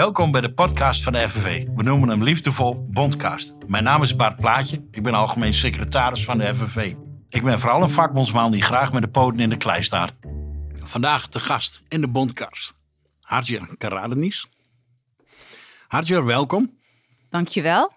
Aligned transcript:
Welkom 0.00 0.30
bij 0.30 0.40
de 0.40 0.52
podcast 0.52 1.02
van 1.02 1.12
de 1.12 1.28
FNV. 1.28 1.66
We 1.74 1.82
noemen 1.82 2.08
hem 2.08 2.22
liefdevol 2.22 2.86
Bondcast. 2.90 3.54
Mijn 3.66 3.84
naam 3.84 4.02
is 4.02 4.16
Bart 4.16 4.36
Plaatje. 4.36 4.84
Ik 4.90 5.02
ben 5.02 5.14
algemeen 5.14 5.54
secretaris 5.54 6.24
van 6.24 6.38
de 6.38 6.54
FNV. 6.54 6.94
Ik 7.28 7.42
ben 7.42 7.60
vooral 7.60 7.82
een 7.82 7.90
vakbondsman 7.90 8.52
die 8.52 8.62
graag 8.62 8.92
met 8.92 9.02
de 9.02 9.08
poten 9.08 9.40
in 9.40 9.48
de 9.50 9.56
klei 9.56 9.82
staat. 9.82 10.12
Vandaag 10.82 11.28
te 11.28 11.40
gast 11.40 11.82
in 11.88 12.00
de 12.00 12.08
Bondcast. 12.08 12.78
Hartje 13.20 13.76
Karadenies. 13.78 14.46
Hartje, 15.88 16.22
welkom. 16.22 16.78
Dankjewel. 17.28 17.92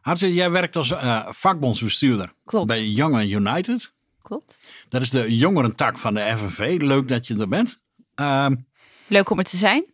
Hartje, 0.00 0.34
jij 0.34 0.50
werkt 0.50 0.76
als 0.76 0.90
uh, 0.90 1.26
vakbondsbestuurder 1.30 2.32
Klopt. 2.44 2.66
bij 2.66 2.84
Young 2.84 3.22
United. 3.22 3.92
Klopt. 4.22 4.58
Dat 4.88 5.02
is 5.02 5.10
de 5.10 5.36
jongerentak 5.36 5.98
van 5.98 6.14
de 6.14 6.36
FNV. 6.36 6.76
Leuk 6.80 7.08
dat 7.08 7.26
je 7.26 7.38
er 7.38 7.48
bent. 7.48 7.80
Ehm, 8.14 8.54
Leuk 9.06 9.30
om 9.30 9.38
er 9.38 9.44
te 9.44 9.56
zijn. 9.56 9.91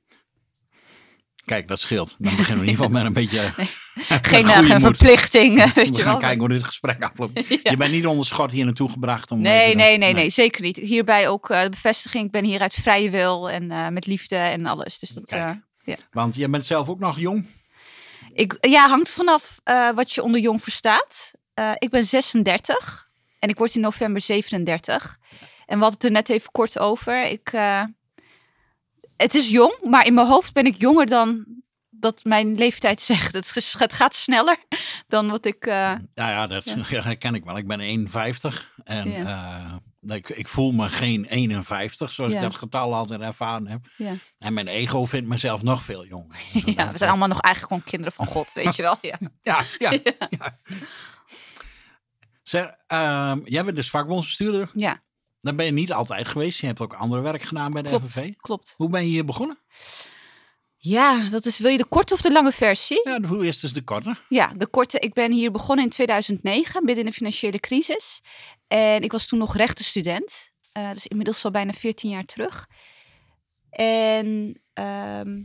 Kijk, 1.48 1.68
dat 1.68 1.80
scheelt. 1.80 2.14
Dan 2.18 2.36
beginnen 2.36 2.64
we 2.64 2.70
in 2.70 2.70
ieder 2.70 2.84
geval 2.84 2.88
met 2.88 3.04
een 3.04 3.12
beetje... 3.12 3.52
Geen, 4.22 4.46
geen 4.46 4.80
verplichting, 4.80 5.56
weet 5.75 5.75
We 5.90 5.96
je 5.96 6.02
gaan 6.02 6.04
wel. 6.12 6.20
kijken 6.20 6.39
hoe 6.39 6.48
dit 6.48 6.64
gesprek 6.64 7.02
afloopt. 7.02 7.48
Je 7.70 7.76
bent 7.76 7.93
niet 7.93 8.06
onder 8.06 8.26
schot 8.26 8.50
hier 8.50 8.64
naartoe 8.64 8.89
gebracht 8.90 9.30
om... 9.30 9.40
Nee, 9.40 9.75
nee, 9.75 9.98
nee, 9.98 10.12
nee, 10.12 10.30
zeker 10.30 10.62
niet. 10.62 10.76
Hierbij 10.76 11.29
ook 11.29 11.50
eh, 11.50 11.62
de 11.62 11.68
bevestiging. 11.68 12.25
Ik 12.25 12.30
ben 12.30 12.44
hier 12.44 12.61
uit 12.61 12.75
vrije 12.75 13.11
wil 13.11 13.50
en 13.50 13.70
eh, 13.70 13.89
met 13.89 14.06
liefde 14.06 14.36
en 14.36 14.66
alles. 14.66 14.98
Dus 14.98 15.08
dat, 15.08 15.29
Kijk. 15.29 15.58
eh, 15.84 15.94
Want 16.12 16.34
je 16.34 16.48
bent 16.48 16.66
zelf 16.66 16.89
ook 16.89 16.98
nog 16.98 17.18
jong. 17.18 17.46
ik, 18.32 18.56
ja, 18.61 18.89
hangt 18.89 19.11
vanaf 19.12 19.61
wat 19.94 20.12
je 20.12 20.22
onder 20.22 20.40
jong 20.40 20.62
verstaat. 20.62 21.32
Ik 21.78 21.90
ben 21.90 22.04
36 22.04 23.08
en 23.39 23.48
ik 23.48 23.58
word 23.58 23.75
in 23.75 23.80
november 23.80 24.20
37. 24.20 25.18
En 25.67 25.76
we 25.78 25.82
hadden 25.84 25.92
het 25.92 26.04
er 26.04 26.11
net 26.11 26.28
even 26.28 26.50
kort 26.50 26.78
over. 26.78 27.25
Ik, 27.26 27.50
het 29.18 29.35
is 29.35 29.50
jong, 29.50 29.79
maar 29.82 30.07
in 30.07 30.14
mijn 30.14 30.27
hoofd 30.27 30.53
ben 30.53 30.67
ik 30.67 30.81
jonger 30.81 31.07
dan 31.07 31.45
dat 31.90 32.25
mijn 32.25 32.55
leeftijd 32.55 33.00
zegt. 33.00 33.33
Het, 33.33 33.56
is- 33.56 33.75
het 33.78 33.92
gaat 33.92 34.15
sneller 34.15 34.56
dan 35.09 35.31
wat 35.31 35.45
ik... 35.47 35.67
eh, 35.67 35.75
Ja, 36.15 36.31
ja, 36.31 36.47
dat 36.47 36.65
Ja. 36.65 37.01
herken 37.03 37.34
ik 37.34 37.45
wel. 37.45 37.57
Ik 37.57 37.67
ben 37.67 37.81
51 37.81 38.73
en 38.84 39.11
Ja. 39.11 39.57
eh, 40.03 40.17
ik, 40.17 40.29
ik 40.29 40.48
voel 40.48 40.73
me 40.73 40.89
geen 40.89 41.25
51, 41.25 42.12
zoals 42.12 42.33
ik 42.33 42.41
dat 42.41 42.57
getal 42.57 42.95
altijd 42.95 43.20
ervaren 43.20 43.67
heb. 43.67 43.87
ja. 43.97 44.12
En 44.39 44.53
mijn 44.55 44.69
ego 44.69 45.05
vindt 45.05 45.29
mezelf 45.29 45.62
nog 45.62 45.83
veel 45.83 46.07
jonger. 46.07 46.37
Dus 46.53 46.62
Ja, 46.77 46.92
we 46.92 46.98
zijn 46.98 47.11
allemaal 47.11 47.29
nog 47.29 47.41
eigenlijk 47.41 47.73
gewoon 47.75 47.91
kinderen 47.91 48.12
van 48.12 48.27
God, 48.27 48.53
weet 48.53 48.77
je 48.77 48.83
wel. 48.83 48.97
Ja. 49.01 49.19
Ja, 49.42 49.62
ja. 49.79 49.92
Zeg, 52.42 52.70
ehm, 52.87 53.41
jij 53.45 53.64
bent 53.64 53.77
dus 53.77 53.91
vakbondsbestuurder. 53.91 54.70
ja, 54.75 55.03
Dan 55.41 55.56
ben 55.56 55.67
je 55.67 55.72
niet 55.72 55.92
altijd 55.92 56.28
geweest. 56.28 56.61
Je 56.61 56.67
hebt 56.67 56.81
ook 56.81 56.94
ander 56.94 57.22
werk 57.22 57.42
gedaan 57.42 57.70
bij 57.70 57.83
de 57.83 57.89
klopt. 57.89 58.11
FNV. 58.11 58.33
klopt. 58.36 58.75
Hoe 58.77 58.89
ben 58.89 59.03
je 59.03 59.08
hier 59.08 59.25
begonnen? 59.25 59.58
Ja, 60.77 61.28
dat 61.28 61.47
is, 61.47 61.58
wil 61.58 61.70
je 61.70 61.77
de 61.77 61.84
korte 61.84 62.14
of 62.14 62.20
de 62.20 62.33
lange 62.33 62.53
versie? 62.53 63.00
Ja, 63.05 63.20
hoe 63.20 63.47
is 63.47 63.61
dus 63.61 63.72
de 63.72 63.83
korte? 63.84 64.17
Ja, 64.28 64.53
de 64.56 64.67
korte. 64.67 64.98
Ik 64.98 65.12
ben 65.14 65.33
hier 65.33 65.50
begonnen 65.50 65.84
in 65.84 65.91
2009, 65.91 66.84
midden 66.84 67.05
in 67.05 67.11
de 67.11 67.17
financiële 67.17 67.58
crisis. 67.61 68.20
En 68.67 69.03
ik 69.03 69.12
was 69.12 69.27
toen 69.27 69.39
nog 69.39 69.56
rechtenstudent. 69.56 70.53
eh 70.72 70.91
dus 70.92 71.06
inmiddels 71.06 71.45
al 71.45 71.50
bijna 71.50 71.73
14 71.73 72.11
jaar 72.11 72.25
terug. 72.25 72.67
En 73.70 74.61
ehm, 74.73 75.42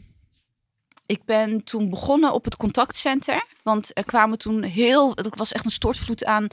ik 1.05 1.25
ben 1.25 1.63
toen 1.63 1.89
begonnen 1.89 2.33
op 2.33 2.45
het 2.45 2.55
contactcenter. 2.55 3.47
Want 3.63 3.97
er 3.97 4.05
kwamen 4.05 4.37
toen 4.37 4.63
heel... 4.63 5.11
Het 5.15 5.37
was 5.37 5.51
echt 5.51 5.65
een 5.65 5.71
stortvloed 5.71 6.25
aan 6.25 6.47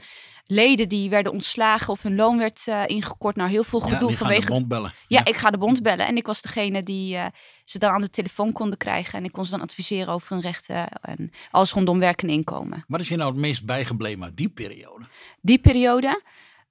leden 0.51 0.89
die 0.89 1.09
werden 1.09 1.31
ontslagen... 1.31 1.93
of 1.93 2.01
hun 2.01 2.15
loon 2.15 2.37
werd 2.37 2.67
eh, 2.67 2.83
ingekort. 2.85 3.35
Nou, 3.35 3.49
heel 3.49 3.63
veel 3.63 3.79
Ja, 3.79 3.85
gedoe 3.85 4.09
gaan 4.09 4.17
vanwege 4.17 4.45
de 4.45 4.51
bond 4.51 4.67
bellen. 4.67 4.93
Ja, 5.07 5.25
ik 5.25 5.35
ga 5.35 5.49
de 5.49 5.57
bond 5.57 5.81
bellen. 5.81 6.07
En 6.07 6.15
ik 6.15 6.25
was 6.25 6.41
degene 6.41 6.83
die 6.83 7.15
eh, 7.15 7.25
ze 7.63 7.79
dan 7.79 7.91
aan 7.91 8.01
de 8.01 8.09
telefoon 8.09 8.51
konden 8.51 8.77
krijgen. 8.77 9.19
En 9.19 9.25
ik 9.25 9.31
kon 9.31 9.45
ze 9.45 9.51
dan 9.51 9.61
adviseren 9.61 10.13
over 10.13 10.31
hun 10.33 10.41
rechten 10.41 10.89
en 10.89 11.31
alles 11.51 11.71
rondom 11.71 11.99
werk 11.99 12.21
en 12.21 12.29
inkomen. 12.29 12.85
Wat 12.87 12.99
is 12.99 13.07
je 13.07 13.15
nou 13.15 13.31
het 13.31 13.39
meest 13.39 13.65
bijgebleven 13.65 14.23
uit 14.23 14.37
die 14.37 14.49
periode? 14.49 15.05
Die 15.41 15.59
periode, 15.59 16.21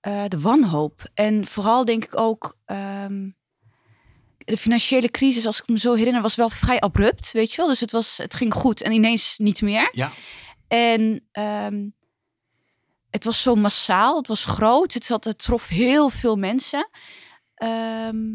eh, 0.00 0.24
de 0.28 0.40
wanhoop. 0.40 1.10
En 1.14 1.46
vooral 1.46 1.84
denk 1.84 2.04
ik 2.04 2.18
ook, 2.18 2.58
ehm, 2.64 3.28
de 4.38 4.56
financiële 4.56 5.10
crisis, 5.10 5.46
als 5.46 5.60
ik 5.60 5.68
me 5.68 5.78
zo 5.78 5.94
herinner, 5.94 6.22
was 6.22 6.34
wel 6.34 6.50
vrij 6.50 6.80
abrupt, 6.80 7.32
weet 7.32 7.50
je 7.50 7.56
wel. 7.56 7.66
Dus 7.66 7.80
het, 7.80 7.90
was, 7.90 8.16
het 8.16 8.34
ging 8.34 8.54
goed 8.54 8.82
en 8.82 8.92
ineens 8.92 9.38
niet 9.38 9.62
meer. 9.62 9.88
Ja, 9.92 10.12
En 10.68 11.28
ehm, 11.32 11.88
het 13.10 13.24
was 13.24 13.42
zo 13.42 13.54
massaal, 13.54 14.16
het 14.16 14.28
was 14.28 14.44
groot, 14.44 14.94
het, 14.94 15.08
had, 15.08 15.24
het 15.24 15.38
trof 15.38 15.68
heel 15.68 16.08
veel 16.08 16.36
mensen. 16.36 16.88
Ehm, 17.54 18.34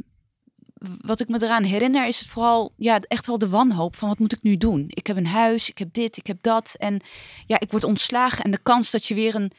wat 1.01 1.19
ik 1.19 1.27
me 1.27 1.43
eraan 1.43 1.63
herinner 1.63 2.07
is 2.07 2.19
het 2.19 2.27
vooral 2.27 2.73
ja, 2.77 2.99
echt 2.99 3.25
wel 3.25 3.37
de 3.37 3.49
wanhoop 3.49 3.95
van 3.95 4.09
wat 4.09 4.19
moet 4.19 4.33
ik 4.33 4.41
nu 4.41 4.57
doen? 4.57 4.85
Ik 4.87 5.07
heb 5.07 5.17
een 5.17 5.27
huis, 5.27 5.69
ik 5.69 5.77
heb 5.77 5.93
dit, 5.93 6.17
ik 6.17 6.27
heb 6.27 6.37
dat. 6.41 6.75
En 6.77 7.01
ja, 7.47 7.59
ik 7.59 7.71
word 7.71 7.83
ontslagen. 7.83 8.43
En 8.43 8.51
de 8.51 8.59
kans 8.63 8.91
dat 8.91 9.05
je 9.05 9.15
weer 9.15 9.35
een, 9.35 9.51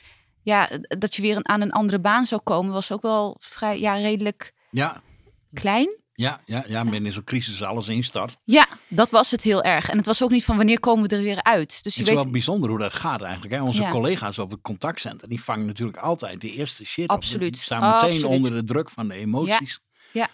ja, 0.43 0.69
dat 0.81 1.15
je 1.15 1.23
weer 1.23 1.37
een, 1.37 1.49
aan 1.49 1.61
een 1.61 1.73
andere 1.73 1.99
baan 1.99 2.27
zou 2.27 2.41
komen, 2.41 2.73
was 2.73 2.93
ook 2.93 3.03
wel 3.03 3.37
vrij, 3.39 3.81
ja, 3.81 3.95
redelijk 3.95 4.53
ja, 4.71 5.03
klein. 5.53 6.05
Ja, 6.17 6.41
ja, 6.47 6.65
ja. 6.67 6.83
Midden 6.85 7.07
in 7.07 7.13
zo'n 7.13 7.25
crisis 7.25 7.63
alles 7.63 7.89
instart. 7.89 8.37
Ja, 8.45 8.67
dat 8.89 9.11
was 9.11 9.31
het 9.31 9.43
heel 9.43 9.63
erg. 9.63 9.89
En 9.91 9.97
het 9.97 10.07
was 10.07 10.23
ook 10.23 10.31
niet 10.31 10.45
van 10.45 10.57
wanneer 10.57 10.81
komen 10.81 11.09
we 11.09 11.17
er 11.17 11.23
weer 11.23 11.43
uit. 11.43 11.69
Dus 11.83 11.95
je 11.95 12.01
Het 12.01 12.09
is 12.09 12.15
weet, 12.15 12.23
wel 12.23 12.33
bijzonder 12.33 12.71
hoe 12.71 12.79
dat 12.79 12.93
gaat 12.95 13.23
eigenlijk. 13.23 13.55
Hè? 13.55 13.63
Onze 13.63 13.83
Ja. 13.83 13.91
collega's 13.91 14.39
op 14.39 14.51
het 14.51 14.61
contactcenter, 14.63 15.29
die 15.29 15.43
vangen 15.43 15.67
natuurlijk 15.67 15.99
altijd 15.99 16.41
de 16.41 16.53
eerste 16.53 16.85
shit 16.85 17.05
op. 17.09 17.17
Absoluut. 17.17 17.53
Die 17.53 17.63
staan 17.63 17.81
meteen 17.81 17.95
Absoluut. 18.11 18.25
onder 18.25 18.51
de 18.55 18.63
druk 18.63 18.91
van 18.91 19.09
de 19.09 19.15
emoties. 19.15 19.81
Ja, 20.13 20.29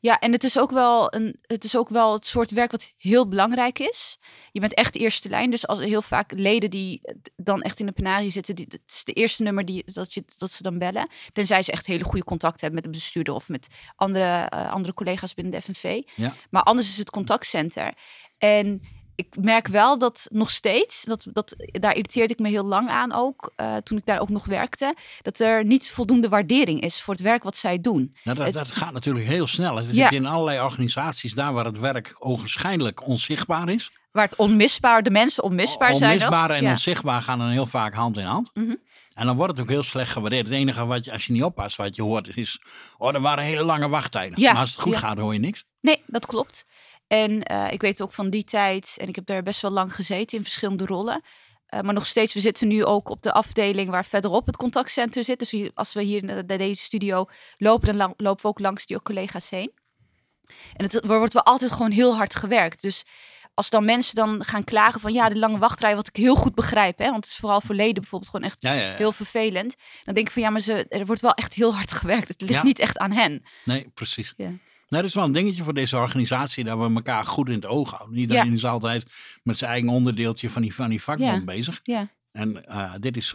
en 0.00 0.32
het 0.32 0.44
is 0.44 0.58
ook 0.58 0.70
wel 0.70 1.14
een, 1.14 1.36
het 1.42 1.64
is 1.64 1.76
ook 1.76 1.88
wel 1.88 2.12
het 2.12 2.26
soort 2.26 2.50
werk 2.50 2.70
wat 2.70 2.92
heel 2.96 3.28
belangrijk 3.28 3.78
is. 3.78 4.18
Je 4.52 4.60
bent 4.60 4.74
echt 4.74 4.96
eerste 4.96 5.28
lijn. 5.28 5.50
Dus 5.50 5.66
als 5.66 5.78
heel 5.78 6.02
vaak 6.02 6.32
leden 6.32 6.70
die 6.70 7.00
dan 7.36 7.62
echt 7.62 7.80
in 7.80 7.86
de 7.86 7.92
penarie 7.92 8.30
zitten, 8.30 8.54
die, 8.54 8.66
het 8.68 8.80
is 8.86 9.04
de 9.04 9.12
eerste 9.12 9.42
nummer 9.42 9.64
die 9.64 9.82
dat, 9.86 10.14
je, 10.14 10.24
dat 10.38 10.50
ze 10.50 10.62
dan 10.62 10.78
bellen. 10.78 11.08
Tenzij 11.32 11.62
ze 11.62 11.72
echt 11.72 11.86
hele 11.86 12.04
goede 12.04 12.24
contact 12.24 12.60
hebben 12.60 12.82
met 12.82 12.92
de 12.92 12.98
bestuurder 12.98 13.34
of 13.34 13.48
met 13.48 13.68
andere, 13.96 14.46
eh, 14.48 14.70
andere 14.70 14.94
collega's 14.94 15.34
binnen 15.34 15.52
de 15.52 15.60
FNV. 15.60 16.02
Ja. 16.16 16.34
Maar 16.50 16.62
anders 16.62 16.88
is 16.88 16.96
het 16.96 17.10
contactcenter. 17.10 17.94
En 18.38 18.82
ik 19.20 19.36
merk 19.40 19.66
wel 19.68 19.98
dat 19.98 20.26
nog 20.32 20.50
steeds, 20.50 21.04
dat, 21.04 21.26
dat, 21.32 21.54
daar 21.72 21.90
irriteerde 21.94 22.32
ik 22.32 22.38
me 22.38 22.48
heel 22.48 22.64
lang 22.64 22.88
aan 22.88 23.12
ook, 23.12 23.52
eh, 23.56 23.76
toen 23.76 23.98
ik 23.98 24.06
daar 24.06 24.20
ook 24.20 24.28
nog 24.28 24.46
werkte, 24.46 24.94
dat 25.22 25.38
er 25.38 25.64
niet 25.64 25.90
voldoende 25.90 26.28
waardering 26.28 26.80
is 26.80 27.02
voor 27.02 27.14
het 27.14 27.22
werk 27.22 27.42
wat 27.42 27.56
zij 27.56 27.80
doen. 27.80 28.16
Nou, 28.24 28.36
dat, 28.36 28.46
Het- 28.46 28.54
dat 28.54 28.72
gaat 28.72 28.92
natuurlijk 28.92 29.26
heel 29.26 29.46
snel. 29.46 29.76
Het 29.76 29.94
Ja. 29.96 30.10
is 30.10 30.16
in 30.16 30.26
allerlei 30.26 30.60
organisaties, 30.60 31.34
daar 31.34 31.52
waar 31.52 31.64
het 31.64 31.78
werk 31.78 32.14
ogenschijnlijk 32.18 33.06
onzichtbaar 33.06 33.68
is. 33.68 33.90
Waar 34.12 34.24
het 34.28 34.36
onmisbaar, 34.36 35.02
de 35.02 35.10
mensen 35.10 35.42
onmisbaar 35.42 35.94
zijn. 35.94 36.10
Onmisbaar 36.12 36.50
en 36.50 36.62
Ja. 36.62 36.70
onzichtbaar 36.70 37.22
gaan 37.22 37.38
dan 37.38 37.48
heel 37.48 37.66
vaak 37.66 37.94
hand 37.94 38.16
in 38.16 38.24
hand. 38.24 38.50
Mhm. 38.54 38.74
En 39.14 39.26
dan 39.26 39.36
wordt 39.36 39.52
het 39.52 39.60
ook 39.60 39.68
heel 39.68 39.82
slecht 39.82 40.12
gewaardeerd. 40.12 40.44
Het 40.46 40.54
enige 40.54 40.86
wat 40.86 41.04
je, 41.04 41.12
als 41.12 41.26
je 41.26 41.32
niet 41.32 41.42
oppast, 41.42 41.76
wat 41.76 41.96
je 41.96 42.02
hoort, 42.02 42.36
is... 42.36 42.60
Oh, 42.98 43.14
er 43.14 43.20
waren 43.20 43.44
hele 43.44 43.62
lange 43.64 43.88
wachttijden. 43.88 44.40
Ja, 44.40 44.52
Maar 44.52 44.60
als 44.60 44.70
het 44.70 44.80
goed 44.80 44.92
ja. 44.92 44.98
gaat, 44.98 45.18
hoor 45.18 45.32
je 45.32 45.38
niks. 45.38 45.64
Nee, 45.80 46.02
dat 46.06 46.26
klopt. 46.26 46.66
En 47.10 47.42
eh, 47.42 47.72
ik 47.72 47.80
weet 47.80 48.02
ook 48.02 48.12
van 48.12 48.30
die 48.30 48.44
tijd, 48.44 48.94
en 49.00 49.08
ik 49.08 49.14
heb 49.14 49.26
daar 49.26 49.42
best 49.42 49.60
wel 49.60 49.70
lang 49.70 49.94
gezeten 49.94 50.36
in 50.36 50.42
verschillende 50.42 50.86
rollen. 50.86 51.22
Eh, 51.66 51.80
maar 51.80 51.94
nog 51.94 52.06
steeds, 52.06 52.34
we 52.34 52.40
zitten 52.40 52.68
nu 52.68 52.84
ook 52.84 53.08
op 53.08 53.22
de 53.22 53.32
afdeling 53.32 53.90
waar 53.90 54.04
verderop 54.04 54.46
het 54.46 54.56
contactcenter 54.56 55.24
zit. 55.24 55.38
Dus 55.38 55.50
hier- 55.50 55.70
als 55.74 55.92
we 55.92 56.02
hier 56.02 56.24
naar 56.24 56.46
deze 56.46 56.82
studio 56.82 57.26
lopen, 57.56 57.96
dan 57.98 58.14
lopen 58.16 58.42
we 58.42 58.48
ook 58.48 58.58
langs 58.58 58.86
die 58.86 59.02
collega's 59.02 59.50
heen. 59.50 59.72
En 60.76 60.84
het 60.84 60.94
er 60.94 61.06
wordt 61.18 61.32
wel 61.32 61.42
altijd 61.44 61.70
gewoon 61.70 61.90
heel 61.90 62.16
hard 62.16 62.34
gewerkt. 62.34 62.82
Dus 62.82 63.04
als 63.54 63.70
dan 63.70 63.84
mensen 63.84 64.14
dan 64.14 64.44
gaan 64.44 64.64
klagen 64.64 65.00
van 65.00 65.12
ja, 65.12 65.28
de 65.28 65.38
lange 65.38 65.58
wachtrij, 65.58 65.94
wat 65.96 66.08
ik 66.08 66.16
heel 66.16 66.34
goed 66.34 66.54
begrijp, 66.54 66.98
hè, 66.98 67.04
want 67.04 67.24
het 67.24 67.32
is 67.32 67.36
vooral 67.40 67.60
voor 67.60 67.74
leden 67.74 68.00
bijvoorbeeld 68.00 68.30
gewoon 68.30 68.46
echt 68.46 68.56
Ja, 68.60 68.72
ja, 68.72 68.90
ja. 68.90 68.96
heel 68.96 69.12
vervelend. 69.12 69.76
Dan 70.04 70.14
denk 70.14 70.26
ik 70.26 70.32
van 70.32 70.42
ja, 70.42 70.50
maar 70.50 70.60
ze, 70.60 70.86
er 70.88 71.06
wordt 71.06 71.20
wel 71.20 71.34
echt 71.34 71.54
heel 71.54 71.74
hard 71.74 71.92
gewerkt. 72.00 72.28
Het 72.28 72.40
ligt 72.40 72.62
niet 72.62 72.78
echt 72.78 72.98
aan 72.98 73.12
hen. 73.12 73.42
Nee, 73.64 73.88
precies. 73.94 74.32
Ja. 74.36 74.50
Nou, 74.90 75.02
dat 75.02 75.04
is 75.04 75.14
wel 75.14 75.24
een 75.24 75.32
dingetje 75.32 75.62
voor 75.62 75.74
deze 75.74 75.96
organisatie, 75.96 76.64
dat 76.64 76.78
we 76.78 76.94
elkaar 76.94 77.26
goed 77.26 77.48
in 77.48 77.54
het 77.54 77.66
oog 77.66 77.90
houden. 77.90 78.18
Iedereen 78.18 78.46
Ja. 78.46 78.52
is 78.52 78.64
altijd 78.64 79.06
met 79.42 79.56
zijn 79.56 79.70
eigen 79.70 79.88
onderdeeltje 79.88 80.50
van 80.50 80.62
die, 80.62 80.74
van 80.74 80.88
die 80.88 81.02
vakbond 81.02 81.38
Ja. 81.38 81.44
bezig. 81.44 81.80
Ja. 81.82 82.08
En 82.32 82.66
eh, 82.66 82.92
dit, 83.00 83.16
is, 83.16 83.34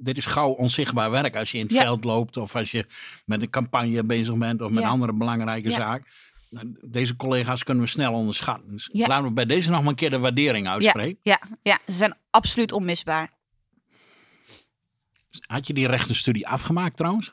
dit 0.00 0.16
is 0.16 0.26
gauw 0.26 0.48
onzichtbaar 0.50 1.10
werk 1.10 1.36
als 1.36 1.50
je 1.50 1.58
in 1.58 1.64
het 1.64 1.72
Ja. 1.72 1.80
veld 1.82 2.04
loopt 2.04 2.36
of 2.36 2.56
als 2.56 2.70
je 2.70 2.86
met 3.26 3.42
een 3.42 3.50
campagne 3.50 4.04
bezig 4.04 4.36
bent 4.36 4.62
of 4.62 4.70
met 4.70 4.84
andere 4.84 5.12
belangrijke 5.12 5.70
zaak. 5.70 6.26
Nou, 6.50 6.76
Deze 6.82 7.16
collega's 7.16 7.62
kunnen 7.64 7.84
we 7.84 7.90
snel 7.90 8.12
onderschatten. 8.12 8.70
Dus 8.70 8.88
laten 8.92 9.24
we 9.24 9.32
bij 9.32 9.46
deze 9.46 9.70
nog 9.70 9.80
maar 9.80 9.88
een 9.88 9.94
keer 9.94 10.10
de 10.10 10.18
waardering 10.18 10.68
uitspreken. 10.68 11.20
Ja, 11.22 11.40
ja, 11.62 11.78
ze 11.86 11.92
zijn 11.92 12.14
absoluut 12.30 12.72
onmisbaar. 12.72 13.30
Had 15.46 15.66
je 15.66 15.72
die 15.74 15.86
rechtenstudie 15.86 16.46
afgemaakt 16.48 16.96
trouwens? 16.96 17.32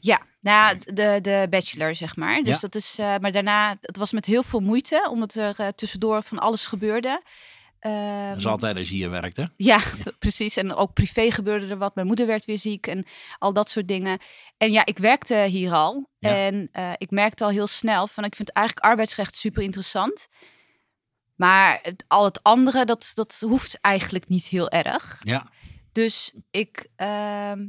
Ja, 0.00 0.20
nou, 0.46 0.78
de, 0.84 1.18
de 1.22 1.46
bachelor, 1.50 1.94
zeg 1.94 2.16
maar. 2.16 2.42
Dus 2.42 2.54
Ja. 2.54 2.60
dat 2.60 2.74
is, 2.74 2.98
eh, 2.98 3.14
maar 3.20 3.32
daarna, 3.32 3.76
het 3.80 3.96
was 3.96 4.12
met 4.12 4.24
heel 4.26 4.42
veel 4.42 4.60
moeite, 4.60 5.08
omdat 5.10 5.34
er 5.34 5.54
eh, 5.58 5.68
tussendoor 5.68 6.22
van 6.22 6.38
alles 6.38 6.66
gebeurde. 6.66 7.22
Ehm, 7.80 8.28
Dat 8.28 8.36
is 8.38 8.46
altijd 8.46 8.76
als 8.76 8.88
je 8.88 8.94
hier 8.94 9.10
werkt, 9.10 9.36
hè? 9.36 9.44
ja, 9.56 9.78
precies. 10.18 10.56
En 10.56 10.74
ook 10.74 10.92
privé 10.92 11.30
gebeurde 11.30 11.66
er 11.66 11.78
wat. 11.78 11.94
Mijn 11.94 12.06
moeder 12.06 12.26
werd 12.26 12.44
weer 12.44 12.58
ziek 12.58 12.86
en 12.86 13.04
al 13.38 13.52
dat 13.52 13.70
soort 13.70 13.88
dingen. 13.88 14.18
En 14.56 14.72
ja, 14.72 14.84
ik 14.86 14.98
werkte 14.98 15.34
hier 15.36 15.72
al. 15.72 16.10
Ja. 16.18 16.34
En 16.36 16.68
eh, 16.72 16.90
ik 16.96 17.10
merkte 17.10 17.44
al 17.44 17.50
heel 17.50 17.66
snel 17.66 18.06
van, 18.06 18.24
ik 18.24 18.34
vind 18.36 18.50
eigenlijk 18.50 18.86
arbeidsrecht 18.86 19.36
super 19.36 19.62
interessant. 19.62 20.28
Maar 21.34 21.78
het, 21.82 22.04
al 22.08 22.24
het 22.24 22.42
andere, 22.42 22.84
dat, 22.84 23.10
dat 23.14 23.42
hoeft 23.46 23.78
eigenlijk 23.80 24.28
niet 24.28 24.46
heel 24.46 24.68
erg. 24.70 25.20
Ja. 25.24 25.46
Dus 25.92 26.32
ik, 26.50 26.86
ehm, 26.96 27.64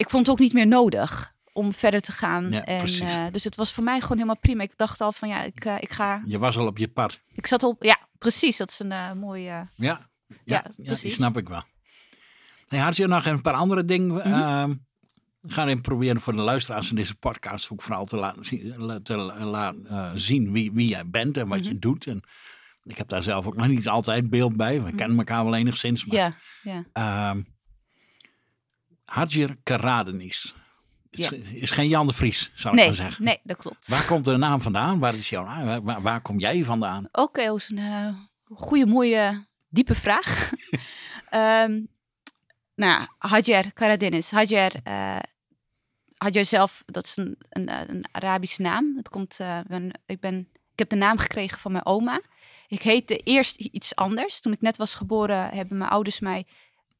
ik 0.00 0.10
vond 0.10 0.26
het 0.26 0.34
ook 0.34 0.40
niet 0.40 0.52
meer 0.52 0.66
nodig 0.66 1.34
om 1.52 1.72
verder 1.72 2.00
te 2.00 2.12
gaan. 2.12 2.48
Ja, 2.48 2.64
en, 2.64 2.78
precies. 2.78 3.00
eh, 3.00 3.24
dus 3.32 3.44
het 3.44 3.56
was 3.56 3.72
voor 3.72 3.84
mij 3.84 4.00
gewoon 4.00 4.16
helemaal 4.16 4.38
prima. 4.40 4.62
Ik 4.62 4.72
dacht 4.76 5.00
al 5.00 5.12
van 5.12 5.28
ja, 5.28 5.42
ik, 5.42 5.64
eh, 5.64 5.76
ik 5.80 5.92
ga. 5.92 6.22
Je 6.24 6.38
was 6.38 6.56
al 6.58 6.66
op 6.66 6.78
je 6.78 6.88
pad. 6.88 7.20
Ik 7.32 7.46
zat 7.46 7.62
op. 7.62 7.82
Ja, 7.82 7.98
precies. 8.18 8.56
Dat 8.56 8.70
is 8.70 8.78
een 8.78 8.92
eh, 8.92 9.12
mooie. 9.12 9.42
Ja, 9.50 9.68
ja, 9.76 10.08
Ja, 10.26 10.38
ja, 10.44 10.62
die 10.76 10.84
precies. 10.84 11.14
snap 11.14 11.36
ik 11.36 11.48
wel. 11.48 11.62
Hey, 12.68 12.78
had 12.78 12.96
je 12.96 13.06
nog 13.06 13.26
een 13.26 13.42
paar 13.42 13.54
andere 13.54 13.84
dingen? 13.84 14.14
Mhm. 14.14 14.26
ehm, 14.26 14.74
we 15.40 15.52
gaan 15.52 15.68
even 15.68 15.80
proberen 15.80 16.20
voor 16.20 16.32
de 16.36 16.40
luisteraars 16.42 16.86
van 16.86 16.96
deze 16.96 17.14
podcast 17.14 17.70
ook 17.72 17.82
vooral 17.82 18.04
te 18.04 18.16
laten 18.16 18.44
zien, 18.44 18.72
te 19.02 19.16
laten 19.16 20.20
zien 20.20 20.52
wie, 20.52 20.72
wie 20.72 20.88
jij 20.88 21.06
bent 21.08 21.36
en 21.36 21.48
wat 21.48 21.58
Mhm. 21.58 21.68
je 21.68 21.78
doet. 21.78 22.06
En 22.06 22.22
ik 22.82 22.96
heb 22.98 23.08
daar 23.08 23.22
zelf 23.22 23.46
ook 23.46 23.56
nog 23.56 23.66
niet 23.68 23.88
altijd 23.88 24.30
beeld 24.30 24.56
bij. 24.56 24.82
We 24.82 24.94
kennen 24.94 25.18
elkaar 25.18 25.44
wel 25.44 25.54
enigszins. 25.54 26.04
Maar, 26.04 26.16
Ja, 26.16 26.32
ja. 26.92 27.34
Hadjer 29.10 29.56
Karadenis. 29.62 30.54
Is, 31.10 31.28
Ja. 31.28 31.30
is 31.52 31.70
geen 31.70 31.88
Jan 31.88 32.06
de 32.06 32.12
Vries, 32.12 32.50
zou 32.54 32.74
ik 32.74 32.80
maar 32.80 32.88
Nee, 32.88 32.94
zeggen. 32.94 33.24
nee, 33.24 33.40
dat 33.42 33.56
klopt. 33.56 33.88
Waar 33.88 34.04
komt 34.06 34.24
de 34.24 34.36
naam 34.36 34.60
vandaan? 34.62 34.98
Waar 34.98 35.14
is 35.14 35.28
jouw 35.28 35.44
naam? 35.44 35.84
Waar, 35.84 36.02
waar, 36.02 36.20
kom 36.20 36.38
jij 36.38 36.64
vandaan? 36.64 37.08
Oké, 37.12 37.44
dat 37.44 37.56
is 37.56 37.68
een 37.70 37.78
eh, 37.78 38.14
goede, 38.44 38.86
mooie, 38.86 39.46
diepe 39.68 39.94
vraag. 39.94 40.50
Ehm 41.30 41.80
nou, 42.74 43.06
Hajar 43.18 43.72
Karadenis. 43.72 44.30
Hajar, 44.30 44.72
eh 44.84 45.16
Hajar 46.16 46.44
zelf, 46.44 46.82
dat 46.86 47.04
is 47.04 47.16
een, 47.16 47.36
een, 47.48 47.68
eh, 47.68 47.80
een 47.86 48.04
Arabische 48.12 48.62
naam. 48.62 48.96
Het 48.96 49.08
komt, 49.08 49.40
eh, 49.40 49.58
ben, 49.66 49.90
ik, 50.06 50.20
ben, 50.20 50.38
ik 50.72 50.78
heb 50.78 50.88
de 50.88 50.96
naam 50.96 51.18
gekregen 51.18 51.58
van 51.58 51.72
mijn 51.72 51.86
oma. 51.86 52.20
Ik 52.68 52.82
heette 52.82 53.16
eerst 53.16 53.60
iets 53.60 53.94
anders. 53.94 54.40
Toen 54.40 54.52
ik 54.52 54.60
net 54.60 54.76
was 54.76 54.94
geboren, 54.94 55.48
hebben 55.48 55.78
mijn 55.78 55.90
ouders 55.90 56.20
mij 56.20 56.46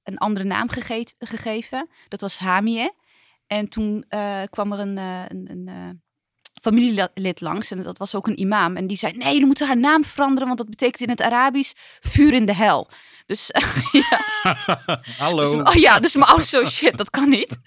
een 0.05 0.19
andere 0.19 0.47
naam 0.47 0.69
gege- 0.69 1.15
gegeven. 1.19 1.89
Dat 2.09 2.21
was 2.21 2.39
Hamie. 2.39 2.91
En 3.47 3.69
toen 3.69 4.05
eh, 4.09 4.43
kwam 4.51 4.73
er 4.73 4.79
een, 4.79 4.99
eh, 4.99 5.23
een, 5.29 5.49
een 5.51 5.69
eh, 5.69 5.89
familielid 6.63 7.41
langs. 7.41 7.71
En 7.71 7.83
dat 7.83 7.99
was 7.99 8.15
ook 8.15 8.27
een 8.27 8.41
imam. 8.41 8.77
En 8.77 8.87
die 8.87 8.97
zei, 8.97 9.13
nee, 9.13 9.39
je 9.39 9.47
moet 9.47 9.61
haar 9.61 9.77
naam 9.77 10.05
veranderen. 10.05 10.47
Want 10.47 10.59
dat 10.59 10.71
betekent 10.71 11.03
in 11.03 11.09
het 11.09 11.21
Arabisch 11.21 11.73
vuur 12.01 12.33
in 12.33 12.47
de 12.47 12.55
hel. 12.55 12.89
Dus, 13.27 13.51
ja, 13.93 14.25
Hallo. 15.19 15.43
dus, 15.43 15.75
oh 15.75 15.81
ja, 15.81 15.99
dus 16.01 16.15
mijn 16.15 16.27
ouders 16.27 16.51
zo, 16.51 16.65
shit, 16.79 16.97
dat 16.97 17.11
kan 17.11 17.29
niet. 17.29 17.59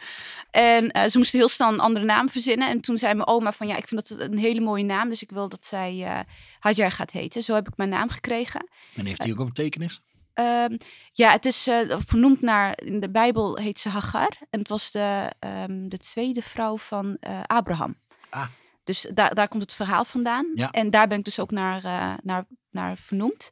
En 0.51 0.91
eh, 0.91 1.09
ze 1.09 1.17
moesten 1.17 1.39
heel 1.39 1.47
snel 1.47 1.67
een 1.73 1.79
andere 1.79 2.05
naam 2.05 2.29
verzinnen. 2.29 2.69
En 2.69 2.81
toen 2.81 2.97
zei 2.97 3.13
mijn 3.13 3.27
oma 3.27 3.51
van, 3.51 3.67
ja, 3.67 3.75
ik 3.75 3.87
vind 3.87 4.07
dat 4.09 4.19
een 4.19 4.37
hele 4.37 4.61
mooie 4.61 4.83
naam. 4.83 5.09
Dus 5.09 5.21
ik 5.21 5.31
wil 5.31 5.49
dat 5.49 5.65
zij 5.65 6.03
eh 6.03 6.19
Hajar 6.59 6.91
gaat 6.91 7.11
heten. 7.11 7.43
Zo 7.43 7.53
heb 7.55 7.67
ik 7.67 7.77
mijn 7.77 7.89
naam 7.89 8.09
gekregen. 8.09 8.69
En 8.95 9.05
heeft 9.05 9.23
hij 9.23 9.31
ook 9.31 9.39
een 9.39 9.45
betekenis? 9.45 10.01
Ehm, 10.33 10.77
ja, 11.11 11.31
het 11.31 11.45
is 11.45 11.67
eh, 11.67 11.97
vernoemd 12.05 12.41
naar, 12.41 12.81
in 12.83 12.99
de 12.99 13.09
Bijbel 13.09 13.55
heet 13.57 13.79
ze 13.79 13.89
Hagar. 13.89 14.37
En 14.49 14.59
het 14.59 14.67
was 14.67 14.91
de, 14.91 15.31
ehm, 15.39 15.87
de 15.87 15.97
tweede 15.97 16.41
vrouw 16.41 16.77
van 16.77 17.17
eh, 17.19 17.41
Abraham. 17.45 17.95
Ah. 18.29 18.45
Dus 18.83 19.09
daar, 19.13 19.35
daar 19.35 19.47
komt 19.47 19.61
het 19.61 19.73
verhaal 19.73 20.03
vandaan. 20.05 20.51
Ja. 20.55 20.71
En 20.71 20.89
daar 20.89 21.07
ben 21.07 21.17
ik 21.17 21.25
dus 21.25 21.39
ook 21.39 21.51
naar, 21.51 21.83
eh, 21.83 22.13
naar, 22.23 22.45
naar 22.71 22.97
vernoemd. 22.97 23.51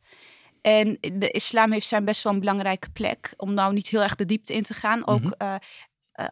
En 0.62 0.98
de 1.02 1.30
islam 1.32 1.72
heeft 1.72 1.88
zijn 1.88 2.06
best 2.06 2.24
wel 2.24 2.34
een 2.34 2.40
belangrijke 2.40 2.90
plek. 2.92 3.34
Om 3.38 3.54
nou 3.54 3.74
niet 3.74 3.88
heel 3.88 4.02
erg 4.02 4.16
de 4.16 4.26
diepte 4.26 4.54
in 4.54 4.64
te 4.64 4.74
gaan. 4.74 5.08
Ook 5.08 5.22
Mhm. 5.24 5.58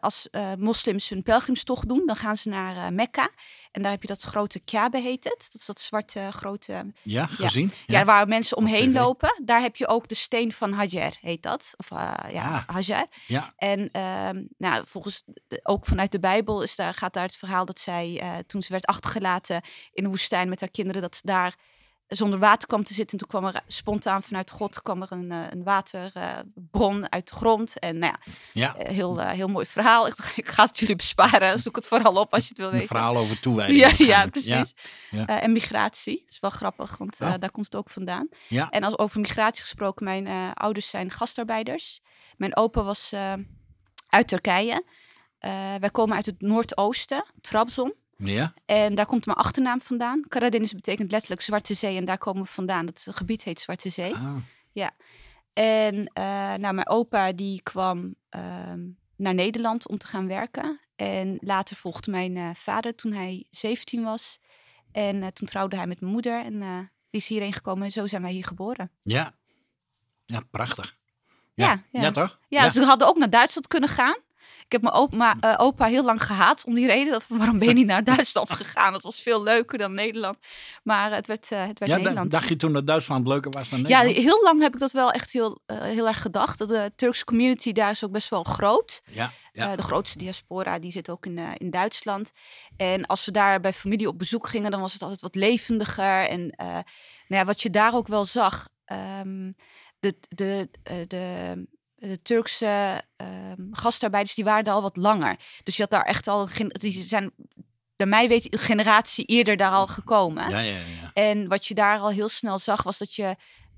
Als 0.00 0.28
eh, 0.30 0.52
moslims 0.58 1.08
hun 1.08 1.22
pelgrimstocht 1.22 1.88
doen, 1.88 2.02
dan 2.06 2.16
gaan 2.16 2.36
ze 2.36 2.48
naar 2.48 2.76
eh, 2.76 2.88
Mekka. 2.92 3.28
En 3.72 3.82
daar 3.82 3.90
heb 3.90 4.02
je 4.02 4.08
dat 4.08 4.22
grote 4.22 4.60
Kabe 4.60 4.98
heet 4.98 5.24
het. 5.24 5.48
Dat 5.52 5.60
is 5.60 5.66
dat 5.66 5.80
zwarte 5.80 6.28
grote 6.32 6.92
Ja, 7.02 7.26
gezien? 7.26 7.72
ja, 7.86 8.04
waar 8.04 8.28
mensen 8.28 8.56
omheen 8.56 8.92
lopen. 8.92 9.40
Daar 9.44 9.60
heb 9.60 9.76
je 9.76 9.88
ook 9.88 10.08
de 10.08 10.14
steen 10.14 10.52
van 10.52 10.72
Hajar, 10.72 11.16
heet 11.20 11.42
dat. 11.42 11.74
Of 11.76 11.90
eh, 11.90 12.12
ja, 12.32 12.48
Ah. 12.66 12.74
Hajar. 12.74 13.06
Ja. 13.26 13.52
En 13.56 13.88
ehm, 13.92 14.42
nou, 14.58 14.84
volgens 14.86 15.22
de- 15.48 15.60
ook 15.62 15.86
vanuit 15.86 16.12
de 16.12 16.20
Bijbel 16.20 16.62
is 16.62 16.76
daar, 16.76 16.94
gaat 16.94 17.12
daar 17.12 17.22
het 17.26 17.36
verhaal 17.36 17.64
dat 17.64 17.78
zij, 17.80 18.18
eh, 18.20 18.32
toen 18.46 18.62
ze 18.62 18.72
werd 18.72 18.86
achtergelaten 18.86 19.62
in 19.92 20.02
de 20.04 20.10
woestijn 20.10 20.48
met 20.48 20.60
haar 20.60 20.70
kinderen, 20.70 21.02
dat 21.02 21.14
ze 21.16 21.22
daar 21.24 21.54
zonder 22.16 22.38
water 22.38 22.68
kwam 22.68 22.84
te 22.84 22.94
zitten. 22.94 23.18
En 23.18 23.26
toen 23.26 23.40
kwam 23.40 23.54
er 23.54 23.62
spontaan 23.66 24.22
vanuit 24.22 24.50
God 24.50 24.82
kwam 24.82 25.02
er 25.02 25.12
een, 25.12 25.30
eh, 25.32 25.44
een 25.50 25.62
waterbron 25.62 27.12
uit 27.12 27.28
de 27.30 27.34
grond. 27.34 27.78
En 27.78 27.98
nou 27.98 28.12
ja, 28.12 28.32
ja. 28.52 28.76
eh, 28.76 28.94
heel, 28.94 29.20
eh, 29.20 29.30
heel 29.30 29.48
mooi 29.48 29.66
verhaal. 29.66 30.06
Ik, 30.36 30.48
ga 30.48 30.64
het 30.64 30.78
jullie 30.78 30.96
besparen. 30.96 31.58
Zoek 31.58 31.76
het 31.76 31.86
vooral 31.86 32.14
op 32.14 32.32
als 32.34 32.42
je 32.42 32.48
het 32.48 32.58
wil 32.58 32.66
Een 32.66 32.72
weten. 32.72 32.88
verhaal 32.88 33.16
over 33.16 33.40
toewijding. 33.40 33.78
Ja, 33.80 33.90
ja, 34.06 34.26
precies. 34.26 34.74
ja. 35.10 35.26
En 35.26 35.52
migratie. 35.52 36.20
Dat 36.20 36.30
is 36.30 36.40
wel 36.40 36.50
grappig, 36.50 36.96
want 36.96 37.20
Oh. 37.20 37.34
daar 37.38 37.50
komt 37.50 37.64
het 37.66 37.76
ook 37.76 37.90
vandaan. 37.90 38.28
En 38.70 38.82
als 38.84 38.98
over 38.98 39.20
migratie 39.20 39.62
gesproken, 39.62 40.04
mijn 40.04 40.54
ouders 40.54 40.88
zijn 40.88 41.10
gastarbeiders. 41.10 42.00
Mijn 42.36 42.56
opa 42.56 42.82
was 42.82 43.14
uit 44.08 44.28
Turkije. 44.28 44.84
Wij 45.78 45.90
komen 45.92 46.16
uit 46.16 46.26
het 46.26 46.40
noordoosten, 46.40 47.24
Trabzon. 47.40 47.94
Ja. 48.28 48.54
En 48.66 48.94
daar 48.94 49.06
komt 49.06 49.26
mijn 49.26 49.38
achternaam 49.38 49.80
vandaan. 49.80 50.24
Karadeniz 50.28 50.72
betekent 50.72 51.10
letterlijk 51.10 51.40
Zwarte 51.40 51.74
Zee 51.74 51.96
en 51.96 52.04
daar 52.04 52.18
komen 52.18 52.42
we 52.42 52.48
vandaan. 52.48 52.86
Het 52.86 53.06
gebied 53.10 53.44
heet 53.44 53.60
Zwarte 53.60 53.88
Zee. 53.88 54.14
Ah, 54.14 54.36
En 55.52 56.06
eh, 56.12 56.24
nou, 56.54 56.74
mijn 56.74 56.88
opa 56.88 57.32
die 57.32 57.62
kwam 57.62 58.14
ehm, 58.28 58.88
naar 59.16 59.34
Nederland 59.34 59.88
om 59.88 59.98
te 59.98 60.06
gaan 60.06 60.26
werken. 60.26 60.80
En 60.96 61.38
later 61.40 61.76
volgde 61.76 62.10
mijn 62.10 62.36
eh, 62.36 62.50
vader 62.54 62.94
toen 62.94 63.12
hij 63.12 63.46
17 63.50 64.02
was. 64.02 64.40
En 64.92 65.22
eh, 65.22 65.28
toen 65.28 65.48
trouwde 65.48 65.76
hij 65.76 65.86
met 65.86 66.00
mijn 66.00 66.12
moeder 66.12 66.44
en 66.44 66.60
die 67.10 67.20
is 67.20 67.28
hierheen 67.28 67.52
gekomen. 67.52 67.84
En 67.84 67.90
zo 67.90 68.06
zijn 68.06 68.22
wij 68.22 68.32
hier 68.32 68.44
geboren. 68.44 68.90
ja. 69.02 69.38
Ja, 70.24 70.40
prachtig. 70.50 70.98
Ja, 71.54 71.84
ja. 71.92 72.10
toch? 72.10 72.38
Ja, 72.48 72.68
ze 72.68 72.84
hadden 72.84 73.08
ook 73.08 73.16
naar 73.16 73.30
Duitsland 73.30 73.66
kunnen 73.66 73.88
gaan. 73.88 74.16
Ik 74.64 74.72
heb 74.72 74.82
mijn 74.82 74.94
opa, 74.94 75.36
eh, 75.40 75.54
opa 75.56 75.86
heel 75.86 76.04
lang 76.04 76.22
gehaat 76.22 76.64
om 76.64 76.74
die 76.74 76.86
reden. 76.86 77.12
Dat, 77.12 77.24
waarom 77.28 77.58
ben 77.58 77.68
je 77.68 77.74
niet 77.74 77.86
naar 77.86 78.04
Duitsland 78.04 78.50
gegaan? 78.50 78.92
Dat 78.92 79.02
was 79.02 79.20
veel 79.20 79.42
leuker 79.42 79.78
dan 79.78 79.94
Nederland. 79.94 80.38
Maar 80.82 81.12
het 81.14 81.26
werd, 81.26 81.52
eh, 81.52 81.66
het 81.66 81.78
werd 81.78 81.90
Ja, 81.90 81.96
Nederland. 81.96 82.30
dacht 82.30 82.48
je 82.48 82.56
toen 82.56 82.72
dat 82.72 82.86
Duitsland 82.86 83.26
leuker 83.26 83.50
was 83.50 83.68
dan 83.68 83.78
Ja, 83.86 84.02
Nederland? 84.02 84.26
heel 84.26 84.42
lang 84.42 84.60
heb 84.62 84.72
ik 84.74 84.80
dat 84.80 84.90
wel 84.92 85.10
echt 85.10 85.32
heel, 85.32 85.60
eh, 85.66 85.80
heel 85.80 86.06
erg 86.06 86.22
gedacht. 86.22 86.58
De 86.68 86.92
Turkse 86.96 87.24
community 87.24 87.72
daar 87.72 87.90
is 87.90 88.04
ook 88.04 88.10
best 88.12 88.28
wel 88.28 88.42
groot. 88.42 89.02
Ja, 89.10 89.30
ja. 89.52 89.70
Eh, 89.70 89.76
de 89.76 89.82
grootste 89.82 90.18
diaspora 90.18 90.78
die 90.78 90.92
zit 90.92 91.10
ook 91.10 91.26
in, 91.26 91.38
eh, 91.38 91.48
in 91.56 91.70
Duitsland. 91.70 92.32
En 92.76 93.06
als 93.06 93.24
we 93.24 93.30
daar 93.30 93.60
bij 93.60 93.72
familie 93.72 94.08
op 94.08 94.18
bezoek 94.18 94.48
gingen, 94.48 94.70
dan 94.70 94.80
was 94.80 94.92
het 94.92 95.02
altijd 95.02 95.20
wat 95.20 95.34
levendiger. 95.34 96.28
En 96.28 96.50
eh, 96.50 96.66
nou 96.66 96.82
ja, 97.26 97.44
wat 97.44 97.62
je 97.62 97.70
daar 97.70 97.94
ook 97.94 98.08
wel 98.08 98.24
zag, 98.24 98.68
ehm, 98.84 99.52
de, 100.00 100.14
de, 100.28 100.68
eh, 100.82 100.96
de, 101.06 101.66
de 102.00 102.22
Turkse 102.22 103.02
ehm, 103.16 103.56
gastarbeiders, 103.70 104.34
die 104.34 104.44
waren 104.44 104.64
daar 104.64 104.74
al 104.74 104.82
wat 104.82 104.96
langer. 104.96 105.36
Dus 105.62 105.76
je 105.76 105.82
had 105.82 105.90
daar 105.90 106.04
echt 106.04 106.28
al 106.28 106.48
die 106.72 107.04
zijn, 107.06 107.32
naar 107.96 108.08
mij 108.08 108.28
weet 108.28 108.52
een 108.52 108.58
generatie 108.58 109.24
eerder 109.24 109.56
daar 109.56 109.72
al 109.72 109.86
gekomen. 109.86 110.50
ja, 110.50 110.58
ja, 110.58 110.70
ja. 110.72 111.10
En 111.14 111.48
wat 111.48 111.66
je 111.66 111.74
daar 111.74 111.98
al 111.98 112.10
heel 112.10 112.28
snel 112.28 112.58
zag, 112.58 112.82
was 112.82 112.98
dat 112.98 113.14
je 113.14 113.24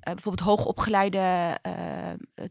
eh, 0.00 0.12
bijvoorbeeld 0.14 0.48
hoogopgeleide 0.48 1.58
eh 1.62 1.72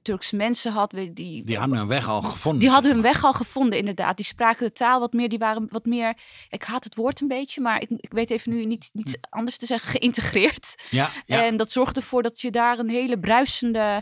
Turkse 0.01 0.35
mensen 0.35 0.71
had. 0.71 0.91
Die, 0.91 1.43
Die 1.43 1.57
hadden 1.57 1.77
hun 1.77 1.87
weg 1.87 2.07
al 2.07 2.21
gevonden. 2.21 2.61
die 2.61 2.69
hadden 2.69 2.91
hun 2.91 3.01
weg 3.01 3.23
al 3.23 3.33
gevonden, 3.33 3.79
inderdaad. 3.79 4.17
Die 4.17 4.25
spraken 4.25 4.65
de 4.67 4.73
taal 4.73 4.99
wat 4.99 5.13
meer. 5.13 5.29
Die 5.29 5.37
waren 5.37 5.67
wat 5.69 5.85
meer. 5.85 6.17
Ik 6.49 6.63
haat 6.63 6.83
het 6.83 6.95
woord 6.95 7.21
een 7.21 7.27
beetje, 7.27 7.61
maar 7.61 7.81
ik, 7.81 7.89
ik 7.97 8.11
weet 8.11 8.29
even 8.29 8.51
nu 8.51 8.65
niet, 8.65 8.89
niet 8.93 9.17
anders 9.29 9.57
te 9.57 9.65
zeggen. 9.65 9.89
Geïntegreerd. 9.91 10.75
Ja, 10.89 11.09
ja. 11.25 11.45
En 11.45 11.57
dat 11.57 11.71
zorgde 11.71 11.99
ervoor 11.99 12.23
dat 12.23 12.41
je 12.41 12.49
daar 12.51 12.79
een 12.79 12.89
hele 12.89 13.19
bruisende 13.19 13.79
eh, 13.79 13.97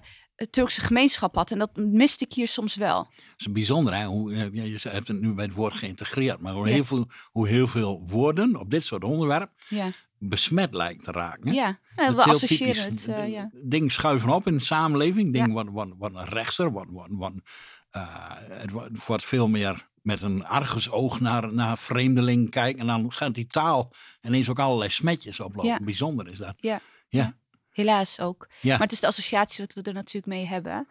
Turkse 0.50 0.82
gemeenschap 0.82 1.36
had. 1.36 1.52
En 1.52 1.60
dat 1.60 1.76
miste 1.76 2.26
ik 2.26 2.34
hier 2.34 2.48
soms 2.48 2.76
wel. 2.76 3.08
Het 3.16 3.34
is 3.38 3.52
bijzonder, 3.52 3.96
hè? 3.96 4.06
Hoe, 4.06 4.34
eh, 4.34 4.54
ja, 4.54 4.64
je 4.64 4.90
hebt 4.90 5.08
het 5.08 5.20
nu 5.22 5.34
bij 5.34 5.46
het 5.46 5.54
woord 5.54 5.74
geïntegreerd, 5.74 6.40
maar 6.40 6.54
hoe, 6.54 6.68
Ja. 6.68 6.74
heel, 6.74 6.84
veel, 6.86 7.08
hoe 7.32 7.48
heel 7.48 7.68
veel 7.68 8.04
woorden 8.08 8.56
op 8.56 8.70
dit 8.72 8.84
soort 8.84 9.04
onderwerp 9.04 9.50
Ja, 9.70 9.88
besmet 10.18 10.74
lijkt 10.74 11.04
te 11.04 11.12
raken. 11.12 11.48
hè? 11.48 11.54
ja. 11.54 11.80
En 11.96 12.16
we 12.16 12.24
associëren 12.24 12.84
het. 12.92 13.08
eh, 13.08 13.32
ja. 13.32 13.50
Dingen 13.64 13.90
schuiven 13.90 14.30
op 14.30 14.48
in 14.48 14.58
de 14.58 14.64
samenleving. 14.64 15.34
Dingen 15.34 15.52
worden, 15.52 15.74
worden, 15.74 15.96
worden 15.98 16.26
rechtser. 16.26 16.72
Worden, 16.72 16.94
worden, 16.94 17.18
worden, 17.18 17.44
eh, 17.90 18.16
het 18.50 18.72
wordt- 19.06 19.26
veel 19.26 19.48
meer 19.48 19.88
met 20.02 20.22
een 20.22 20.46
argusoog 20.46 21.20
naar, 21.20 21.54
naar 21.54 21.78
vreemdeling 21.78 22.50
kijken. 22.50 22.80
En 22.82 22.88
dan 22.88 23.12
gaat 23.12 23.34
die 23.34 23.48
taal 23.48 23.94
ineens 24.22 24.50
ook 24.50 24.60
allerlei 24.60 24.90
smetjes 24.90 25.40
oplopen. 25.40 25.86
Bijzonder 25.86 26.28
is 26.28 26.38
dat. 26.38 26.54
Ja. 26.58 26.80
Ja. 27.10 27.38
Helaas 27.80 28.20
ook. 28.20 28.50
Ja. 28.62 28.72
Maar 28.72 28.80
het 28.80 28.92
is 28.92 29.00
de 29.00 29.08
associatie 29.08 29.66
dat 29.66 29.74
we 29.74 29.82
er 29.82 29.94
natuurlijk 29.94 30.26
mee 30.26 30.46
hebben. 30.46 30.88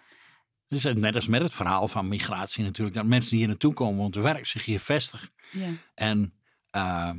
Dus 0.69 0.85
eh, 0.85 0.95
net 0.95 1.15
als 1.15 1.27
met 1.27 1.43
het 1.43 1.53
verhaal 1.53 1.89
van 1.89 2.09
migratie 2.09 2.65
natuurlijk. 2.65 2.97
Dat 2.97 3.07
mensen 3.07 3.31
die 3.31 3.39
hier 3.39 3.49
naartoe 3.49 3.73
komen 3.75 4.05
om 4.05 4.11
te 4.11 4.21
werken 4.21 4.47
zich 4.47 4.65
hier 4.65 4.81
vestigen. 4.81 5.29
Ja. 5.53 5.69
En 5.95 6.33
eh, 6.71 7.11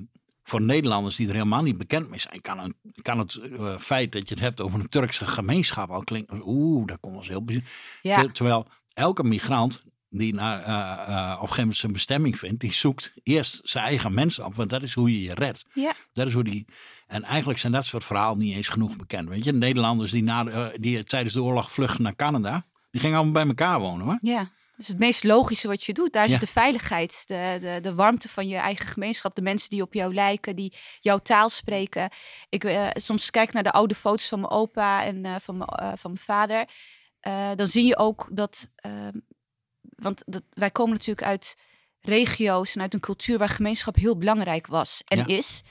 voor 0.43 0.61
Nederlanders 0.61 1.15
die 1.15 1.27
er 1.27 1.33
helemaal 1.33 1.63
niet 1.63 1.77
bekend 1.77 2.09
mee 2.09 2.19
zijn, 2.19 2.41
kan, 2.41 2.59
een, 2.59 2.75
kan 3.01 3.19
het 3.19 3.35
eh, 3.35 3.77
feit 3.77 4.11
dat 4.11 4.27
je 4.27 4.33
het 4.33 4.43
hebt 4.43 4.61
over 4.61 4.79
een 4.79 4.89
Turkse 4.89 5.27
gemeenschap 5.27 5.89
al 5.89 6.03
klinken. 6.03 6.41
Oeh, 6.45 6.87
daar 6.87 6.97
komt 6.97 7.15
ons 7.15 7.27
heel 7.27 7.43
bijzonder. 7.43 7.71
Ja. 8.01 8.21
Ter- 8.21 8.31
Terwijl 8.31 8.67
elke 8.93 9.23
migrant 9.23 9.83
die 10.09 10.33
naar, 10.33 10.61
eh, 10.63 10.67
op 10.67 11.31
een 11.31 11.37
gegeven 11.39 11.59
moment 11.61 11.77
zijn 11.77 11.91
bestemming 11.91 12.39
vindt, 12.39 12.59
die 12.59 12.73
zoekt 12.73 13.13
eerst 13.23 13.59
zijn 13.63 13.83
eigen 13.85 14.13
mensen 14.13 14.45
op, 14.45 14.55
want 14.55 14.69
dat 14.69 14.83
is 14.83 14.93
hoe 14.93 15.11
je 15.11 15.21
je 15.21 15.33
redt. 15.33 15.65
Ja. 15.73 15.93
Dat 16.13 16.27
is 16.27 16.33
hoe 16.33 16.43
die, 16.43 16.65
en 17.07 17.23
eigenlijk 17.23 17.59
zijn 17.59 17.71
dat 17.71 17.85
soort 17.85 18.03
verhalen 18.03 18.37
niet 18.37 18.55
eens 18.55 18.67
genoeg 18.67 18.95
bekend. 18.95 19.29
Weet 19.29 19.43
je, 19.45 19.53
Nederlanders 19.53 20.11
die, 20.11 20.23
na 20.23 20.45
eh, 20.45 20.67
die 20.79 21.03
tijdens 21.03 21.33
de 21.33 21.43
oorlog 21.43 21.71
vluchten 21.71 22.03
naar 22.03 22.15
Canada, 22.15 22.63
die 22.91 23.01
gingen 23.01 23.15
allemaal 23.15 23.33
bij 23.33 23.47
elkaar 23.47 23.79
wonen 23.79 24.05
hoor. 24.05 24.17
Ja. 24.21 24.45
Dus 24.77 24.87
het 24.87 24.99
meest 24.99 25.23
logische 25.23 25.67
wat 25.67 25.83
je 25.83 25.93
doet, 25.93 26.13
daar 26.13 26.23
Ja. 26.25 26.31
zit 26.31 26.39
de 26.39 26.47
veiligheid, 26.47 27.23
de, 27.27 27.57
de, 27.61 27.79
de 27.81 27.93
warmte 27.95 28.29
van 28.29 28.47
je 28.47 28.55
eigen 28.55 28.85
gemeenschap, 28.87 29.35
de 29.35 29.41
mensen 29.41 29.69
die 29.69 29.81
op 29.81 29.93
jou 29.93 30.13
lijken, 30.13 30.55
die 30.55 30.73
jouw 30.99 31.17
taal 31.17 31.49
spreken. 31.49 32.09
Ik 32.49 32.89
soms 32.93 33.29
kijk 33.31 33.53
naar 33.53 33.63
de 33.63 33.71
oude 33.71 33.95
foto's 33.95 34.27
van 34.27 34.39
mijn 34.39 34.51
opa 34.51 35.03
en 35.05 35.41
van, 35.41 35.57
mijn, 35.57 35.97
van 35.97 36.11
mijn 36.11 36.17
vader. 36.25 36.65
Dan 37.55 37.67
zie 37.67 37.85
je 37.85 37.97
ook 37.97 38.29
dat, 38.33 38.69
ehm, 38.75 39.17
want 40.01 40.23
dat, 40.25 40.43
wij 40.49 40.71
komen 40.71 40.93
natuurlijk 40.93 41.27
uit 41.27 41.55
regio's 42.01 42.75
en 42.75 42.81
uit 42.81 42.93
een 42.93 42.99
cultuur 42.99 43.37
waar 43.37 43.49
gemeenschap 43.49 43.95
heel 43.95 44.17
belangrijk 44.17 44.67
was 44.67 45.01
en 45.05 45.17
Ja. 45.17 45.25
is. 45.25 45.61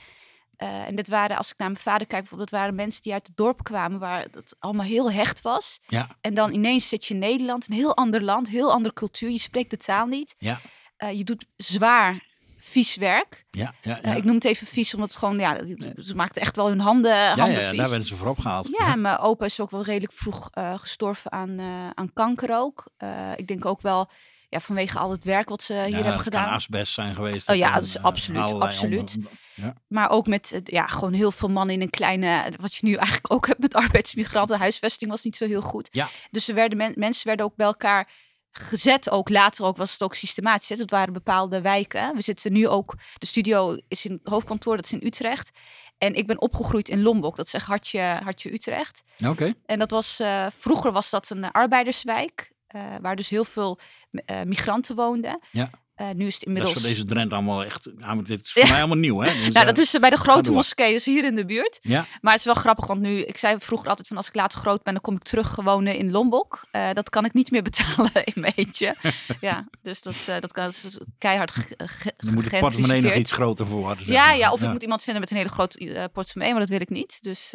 Eh, 0.55 0.87
en 0.87 0.95
dit 0.95 1.07
waren, 1.09 1.37
als 1.37 1.51
ik 1.51 1.57
naar 1.57 1.69
mijn 1.71 1.81
vader 1.81 2.07
kijk, 2.07 2.19
bijvoorbeeld, 2.21 2.49
dat 2.49 2.59
waren 2.59 2.75
mensen 2.75 3.01
die 3.01 3.13
uit 3.13 3.27
het 3.27 3.37
dorp 3.37 3.63
kwamen 3.63 3.99
waar 3.99 4.25
het 4.31 4.55
allemaal 4.59 4.85
heel 4.85 5.11
hecht 5.11 5.41
was. 5.41 5.79
Ja, 5.87 6.17
En 6.21 6.33
dan 6.33 6.53
ineens 6.53 6.87
zit 6.87 7.05
je 7.05 7.13
in 7.13 7.19
Nederland, 7.19 7.67
een 7.69 7.75
heel 7.75 7.95
ander 7.95 8.23
land, 8.23 8.49
heel 8.49 8.71
andere 8.71 8.93
cultuur. 8.93 9.29
Je 9.29 9.37
spreekt 9.39 9.69
de 9.69 9.77
taal 9.77 10.05
niet. 10.05 10.35
ja, 10.37 10.59
Eh, 10.97 11.11
je 11.17 11.23
doet 11.23 11.45
zwaar, 11.55 12.28
vies 12.59 12.95
werk. 12.95 13.45
ja, 13.51 13.73
ja. 13.81 13.91
ja. 13.91 14.01
Eh, 14.01 14.15
ik 14.15 14.23
noem 14.23 14.35
het 14.35 14.45
even 14.45 14.67
vies, 14.67 14.93
omdat 14.93 15.09
het 15.09 15.17
gewoon, 15.17 15.39
ja, 15.39 15.57
ze 15.97 16.15
maakten 16.15 16.41
echt 16.41 16.55
wel 16.55 16.67
hun 16.67 16.79
handen, 16.79 17.15
ja, 17.15 17.35
handen 17.35 17.61
ja, 17.61 17.69
vies. 17.69 17.77
daar 17.77 17.89
werden 17.89 18.07
ze 18.07 18.15
voor 18.15 18.27
opgehaald. 18.27 18.75
Ja, 18.79 18.95
mijn 18.95 19.17
opa 19.17 19.45
is 19.45 19.59
ook 19.59 19.71
wel 19.71 19.83
redelijk 19.83 20.13
vroeg 20.13 20.49
eh, 20.51 20.73
gestorven 20.79 21.31
aan, 21.31 21.59
eh, 21.59 21.89
aan 21.93 22.13
kanker 22.13 22.55
ook. 22.55 22.87
Eh, 22.97 23.31
ik 23.35 23.47
denk 23.47 23.65
ook 23.65 23.81
wel 23.81 24.09
ja, 24.49 24.59
vanwege 24.59 24.99
al 24.99 25.11
het 25.11 25.23
werk 25.23 25.49
wat 25.49 25.63
ze 25.63 25.73
hier 25.73 25.93
hebben 25.95 26.13
het 26.13 26.21
gedaan. 26.21 26.45
kan 26.45 26.53
asbest 26.53 26.93
zijn 26.93 27.15
geweest. 27.15 27.49
Oh 27.49 27.55
ja, 27.55 27.73
dat 27.73 27.83
is 27.83 27.97
eh, 27.97 28.03
absoluut, 28.03 28.53
absoluut. 28.53 29.15
onder-. 29.15 29.73
Maar 29.87 30.09
ook 30.09 30.27
met 30.27 30.61
ja, 30.63 30.87
gewoon 30.87 31.13
heel 31.13 31.31
veel 31.31 31.49
mannen 31.49 31.75
in 31.75 31.81
een 31.81 31.89
kleine. 31.89 32.43
Wat 32.59 32.75
je 32.75 32.85
nu 32.85 32.93
eigenlijk 32.93 33.33
ook 33.33 33.47
hebt 33.47 33.59
met 33.59 33.73
arbeidsmigranten. 33.73 34.59
Huisvesting 34.59 35.11
was 35.11 35.23
niet 35.23 35.35
zo 35.35 35.45
heel 35.45 35.61
goed. 35.61 35.87
Ja. 35.91 36.07
Dus 36.31 36.47
er 36.47 36.55
werden 36.55 36.77
men- 36.77 36.93
mensen 36.95 37.27
werden 37.27 37.45
ook 37.45 37.55
bij 37.55 37.65
elkaar 37.65 38.09
gezet. 38.51 39.09
Ook 39.09 39.29
later 39.29 39.65
ook 39.65 39.77
was 39.77 39.91
het 39.91 40.03
ook 40.03 40.15
systematisch. 40.15 40.69
hè. 40.69 40.75
Het 40.75 40.89
waren 40.91 41.13
bepaalde 41.13 41.61
wijken. 41.61 42.15
We 42.15 42.21
zitten 42.21 42.53
nu 42.53 42.67
ook. 42.67 42.95
De 43.17 43.25
studio 43.25 43.77
is 43.87 44.05
in 44.05 44.11
het 44.11 44.21
hoofdkantoor, 44.33 44.75
dat 44.75 44.85
is 44.85 44.91
in 44.93 45.01
Utrecht. 45.07 45.51
En 45.97 46.13
ik 46.15 46.27
ben 46.27 46.41
opgegroeid 46.41 46.89
in 46.89 47.01
Lombok. 47.01 47.35
Dat 47.35 47.45
is 47.45 47.53
echt 47.53 47.65
hartje, 47.67 47.99
hartje 48.23 48.53
Utrecht. 48.53 49.03
Oké. 49.25 49.53
En 49.65 49.79
dat 49.79 49.91
was, 49.91 50.19
eh, 50.19 50.45
vroeger 50.57 50.91
was 50.91 51.09
dat 51.09 51.29
een 51.29 51.51
arbeiderswijk. 51.51 52.51
eh, 52.67 52.81
waar 53.01 53.15
dus 53.15 53.29
heel 53.29 53.43
veel 53.43 53.79
eh, 54.11 54.41
migranten 54.41 54.95
woonden. 54.95 55.39
Ja. 55.51 55.69
Eh, 55.99 56.07
nu 56.15 56.25
is 56.25 56.33
het 56.33 56.39
Dat 56.39 56.47
inmiddels. 56.47 56.75
is 56.75 56.81
voor 56.81 56.89
deze 56.89 57.05
Drent 57.05 57.33
allemaal 57.33 57.63
echt. 57.63 57.89
Maar 57.97 58.23
dit 58.23 58.41
is 58.43 58.51
voor 58.51 58.67
mij 58.69 58.77
allemaal 58.77 58.97
nieuw, 58.97 59.19
hè? 59.19 59.25
Dus, 59.45 59.49
nou, 59.49 59.65
dat 59.65 59.77
is 59.77 59.97
bij 59.99 60.09
de 60.09 60.17
grote 60.17 60.51
moskee, 60.51 60.93
dus 60.93 61.05
hier 61.05 61.23
in 61.23 61.35
de 61.35 61.45
buurt. 61.45 61.79
Ja, 61.81 62.05
Maar 62.21 62.31
het 62.31 62.39
is 62.39 62.45
wel 62.45 62.55
grappig, 62.55 62.87
want 62.87 62.99
nu, 62.99 63.23
ik 63.23 63.37
zei 63.37 63.55
vroeger 63.59 63.89
altijd 63.89 64.07
van 64.07 64.17
als 64.17 64.27
ik 64.27 64.35
later 64.35 64.59
groot 64.59 64.83
ben, 64.83 64.93
dan 64.93 65.01
kom 65.01 65.15
ik 65.15 65.23
terug 65.23 65.55
wonen 65.55 65.95
in 65.97 66.11
Lombok. 66.11 66.65
Eh, 66.71 66.89
dat 66.93 67.09
kan 67.09 67.25
ik 67.25 67.33
niet 67.33 67.51
meer 67.51 67.61
betalen 67.69 68.11
in 68.23 68.33
mijn 68.35 68.53
eentje. 68.55 68.95
ja, 69.41 69.67
dus 69.81 70.01
dat, 70.01 70.15
dat 70.39 70.51
kan 70.51 70.65
dat 70.65 70.73
is 70.73 70.97
keihard 71.17 71.51
ge- 71.51 71.75
ge- 71.77 72.13
dan 72.17 72.33
moet 72.33 72.49
de 72.49 72.59
portemonnee 72.59 73.01
nog 73.01 73.13
iets 73.13 73.31
groter 73.31 73.65
voor 73.67 73.79
worden. 73.81 74.05
zeg 74.05 74.15
Ja, 74.15 74.25
maar. 74.25 74.37
ja, 74.37 74.51
of 74.51 74.61
ik 74.61 74.69
moet 74.71 74.81
iemand 74.83 75.03
vinden 75.03 75.21
met 75.21 75.31
een 75.31 75.37
hele 75.37 75.49
grote 75.49 76.09
portemonnee, 76.13 76.51
maar 76.51 76.61
dat 76.61 76.69
wil 76.69 76.81
ik 76.81 76.89
niet. 76.89 77.19
Dus 77.21 77.51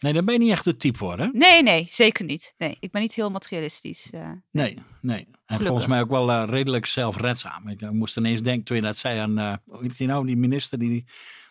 Nee, 0.00 0.12
daar 0.12 0.24
ben 0.24 0.34
je 0.34 0.40
niet 0.40 0.50
echt 0.50 0.64
het 0.64 0.80
type 0.80 0.98
voor, 0.98 1.18
hè? 1.18 1.26
nee, 1.32 1.62
nee, 1.62 1.86
zeker 1.90 2.24
niet. 2.24 2.54
Nee, 2.58 2.76
ik 2.80 2.90
ben 2.90 3.00
niet 3.00 3.14
heel 3.14 3.30
materialistisch. 3.30 4.10
eh. 4.10 4.30
Nee, 4.50 4.78
nee. 5.00 5.18
En 5.18 5.28
Gelukkig. 5.46 5.66
volgens 5.66 5.86
mij 5.86 6.00
ook 6.00 6.10
wel 6.10 6.30
eh, 6.32 6.44
redelijk 6.48 6.86
zelfredzaam. 6.86 7.68
Ik 7.68 7.82
eh, 7.82 7.88
moest 7.90 8.16
ineens 8.16 8.42
denken 8.42 8.64
toen 8.64 8.76
je 8.76 8.82
dat 8.82 8.96
zei 8.96 9.18
aan, 9.18 9.60
hoe 9.64 9.88
die 9.88 10.06
nou, 10.06 10.26
die 10.26 10.36
minister 10.36 10.78
die 10.78 10.88
die 10.90 11.04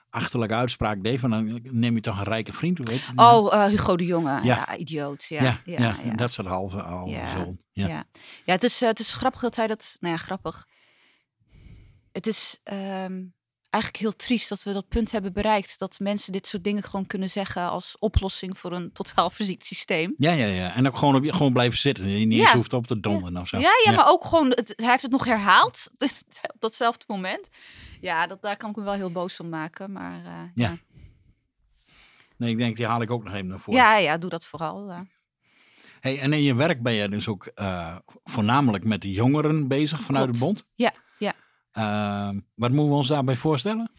achterlijke 0.09 0.55
uitspraak 0.55 1.03
deed 1.03 1.19
van 1.19 1.29
dan 1.29 1.59
neem 1.63 1.95
je 1.95 2.01
toch 2.01 2.17
een 2.17 2.23
rijke 2.23 2.53
vriend, 2.53 2.85
die 2.85 3.01
nou? 3.15 3.45
Oh, 3.45 3.65
Hugo 3.65 3.95
de 3.95 4.05
Jonge. 4.05 4.29
Ja, 4.31 4.41
Ja. 4.43 4.77
idioot. 4.77 5.23
Ja, 5.25 5.43
ja, 5.43 5.61
ja, 5.65 5.79
ja, 5.79 5.97
ja. 6.03 6.13
dat 6.15 6.31
soort 6.31 6.47
halve, 6.47 6.77
halve 6.77 7.11
Ja, 7.11 7.29
zo. 7.31 7.55
Ja, 7.71 7.87
Ja. 7.87 8.05
het, 8.53 8.63
is, 8.63 8.79
het 8.79 8.99
is 8.99 9.13
grappig 9.13 9.41
dat 9.41 9.55
hij 9.55 9.67
dat. 9.67 9.95
Nou 9.99 10.13
ja, 10.13 10.19
grappig. 10.19 10.67
Het 12.11 12.27
is 12.27 12.59
ehm, 12.63 13.23
eigenlijk 13.81 14.03
heel 14.03 14.15
triest 14.15 14.50
dat 14.50 14.63
we 14.63 14.74
dat 14.74 14.88
punt 14.88 15.12
hebben 15.12 15.34
bereikt. 15.34 15.79
Dat 15.79 16.00
mensen 16.00 16.31
dit 16.31 16.48
soort 16.48 16.63
dingen 16.63 16.84
gewoon 16.84 17.05
kunnen 17.07 17.29
zeggen 17.29 17.69
als 17.69 17.96
oplossing 18.00 18.57
voor 18.57 18.72
een 18.72 18.91
totaal 18.91 19.29
verziekt 19.29 19.65
systeem. 19.65 20.13
Ja, 20.17 20.31
ja, 20.31 20.46
ja. 20.46 20.74
En 20.75 20.88
ook 20.88 20.98
gewoon, 20.98 21.15
op, 21.15 21.24
je- 21.24 21.34
gewoon 21.34 21.53
blijven 21.53 21.77
zitten. 21.79 22.07
Je 22.10 22.25
niet 22.25 22.38
Ja. 22.38 22.43
eens 22.46 22.53
hoeft 22.53 22.74
op 22.74 22.88
te 22.88 23.00
donderen 23.00 23.41
of 23.41 23.48
zo. 23.48 23.57
Ja, 23.60 23.72
ja, 23.86 23.91
maar 23.91 24.07
ook 24.10 24.25
gewoon, 24.25 24.50
het, 24.50 24.74
hij 24.75 24.89
heeft 24.89 25.01
het 25.01 25.12
nog 25.12 25.25
herhaald 25.25 25.91
op 26.53 26.60
datzelfde 26.60 27.03
moment. 27.07 27.50
Ja, 28.01 28.27
dat, 28.27 28.41
daar 28.41 28.57
kan 28.57 28.69
ik 28.69 28.75
me 28.75 28.84
wel 28.84 28.93
heel 28.93 29.12
boos 29.12 29.39
om 29.39 29.50
maken. 29.50 29.91
Maar 29.91 30.25
eh, 30.25 30.31
Ja. 30.55 30.69
ja. 30.69 30.77
Nee, 32.38 32.50
ik 32.51 32.57
denk, 32.57 32.75
die 32.77 32.86
haal 32.86 33.01
ik 33.01 33.12
ook 33.12 33.24
nog 33.24 33.34
even 33.34 33.48
naar 33.48 33.60
voren. 33.60 33.81
Ja, 33.81 33.98
ja, 33.98 34.17
doe 34.17 34.29
dat 34.29 34.46
vooral. 34.46 34.88
ja. 34.88 35.05
Hey, 36.00 36.19
en 36.19 36.34
in 36.34 36.41
je 36.43 36.55
werk 36.55 36.81
ben 36.81 36.93
je 36.93 37.10
dus 37.10 37.27
ook 37.27 37.46
eh, 37.46 37.96
voornamelijk 38.24 38.84
met 38.84 39.01
de 39.01 39.12
jongeren 39.12 39.67
bezig 39.67 40.01
vanuit 40.01 40.24
Klopt. 40.24 40.39
de 40.39 40.46
bond. 40.46 40.63
Ja, 40.74 40.93
Eh, 41.77 42.29
wat 42.55 42.72
moeten 42.72 42.89
we 42.89 42.96
ons 42.96 43.07
daarbij 43.07 43.36
voorstellen? 43.36 43.91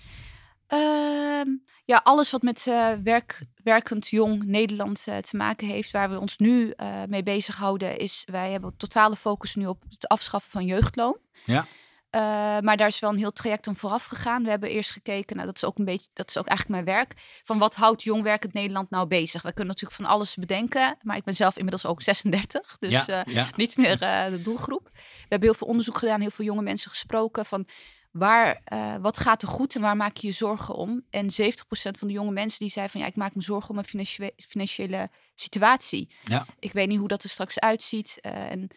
Ehm, 0.66 1.48
ja, 1.84 2.00
alles 2.02 2.30
wat 2.30 2.42
met 2.42 2.66
eh, 2.66 2.92
werk, 3.02 3.42
werkend 3.62 4.08
jong 4.08 4.44
Nederland 4.44 5.04
eh, 5.06 5.16
te 5.16 5.36
maken 5.36 5.66
heeft, 5.66 5.90
waar 5.90 6.10
we 6.10 6.20
ons 6.20 6.38
nu 6.38 6.70
eh, 6.70 7.02
mee 7.08 7.22
bezighouden, 7.22 7.98
is 7.98 8.22
wij 8.30 8.50
hebben 8.50 8.76
totale 8.76 9.16
focus 9.16 9.54
nu 9.54 9.66
op 9.66 9.82
het 9.88 10.08
afschaffen 10.08 10.50
van 10.50 10.64
jeugdloon. 10.64 11.18
Ja. 11.44 11.66
Eh, 12.10 12.20
maar 12.60 12.76
daar 12.76 12.86
is 12.86 12.98
wel 12.98 13.10
een 13.10 13.18
heel 13.18 13.32
traject 13.32 13.66
aan 13.66 13.76
vooraf 13.76 14.04
gegaan. 14.04 14.42
We 14.42 14.50
hebben 14.50 14.70
eerst 14.70 14.90
gekeken, 14.90 15.36
nou 15.36 15.48
dat 15.48 15.56
is 15.56 15.64
ook 15.64 15.78
een 15.78 15.84
beetje, 15.84 16.08
dat 16.12 16.28
is 16.28 16.38
ook 16.38 16.46
eigenlijk 16.46 16.84
mijn 16.84 16.96
werk, 16.96 17.12
van 17.42 17.58
wat 17.58 17.74
houdt 17.74 18.02
jong 18.02 18.22
werkend 18.22 18.52
Nederland 18.52 18.90
nou 18.90 19.06
bezig? 19.06 19.42
We 19.42 19.52
kunnen 19.52 19.66
natuurlijk 19.66 20.00
van 20.00 20.10
alles 20.10 20.34
bedenken, 20.34 20.96
maar 21.02 21.16
ik 21.16 21.24
ben 21.24 21.34
zelf 21.34 21.56
inmiddels 21.56 21.86
ook 21.86 22.02
36, 22.02 22.78
dus 22.78 22.92
ja, 22.92 23.24
eh, 23.24 23.34
ja. 23.34 23.48
niet 23.56 23.76
meer 23.76 24.02
eh, 24.02 24.30
de 24.30 24.42
doelgroep. 24.42 24.90
We 24.92 25.26
hebben 25.28 25.48
heel 25.48 25.58
veel 25.58 25.66
onderzoek 25.66 25.96
gedaan, 25.96 26.20
heel 26.20 26.30
veel 26.30 26.44
jonge 26.44 26.62
mensen 26.62 26.90
gesproken 26.90 27.46
van 27.46 27.66
waar, 28.10 28.62
wat 29.00 29.18
gaat 29.18 29.42
er 29.42 29.48
goed 29.48 29.74
en 29.74 29.80
waar 29.80 29.96
maak 29.96 30.16
je 30.16 30.26
je 30.26 30.32
zorgen 30.32 30.74
om? 30.74 31.04
En 31.10 31.30
70% 31.30 31.98
van 31.98 32.08
de 32.08 32.14
jonge 32.14 32.30
mensen 32.30 32.58
die 32.58 32.70
zei 32.70 32.88
van 32.88 33.00
ja, 33.00 33.06
ik 33.06 33.16
maak 33.16 33.34
me 33.34 33.42
zorgen 33.42 33.68
om 33.68 33.74
mijn 33.74 33.86
financie- 33.86 34.32
financiële 34.36 35.10
situatie. 35.34 36.10
Ja. 36.24 36.46
Ik 36.58 36.72
weet 36.72 36.88
niet 36.88 36.98
hoe 36.98 37.08
dat 37.08 37.22
er 37.22 37.28
straks 37.28 37.58
uitziet. 37.58 38.18
en 38.20 38.70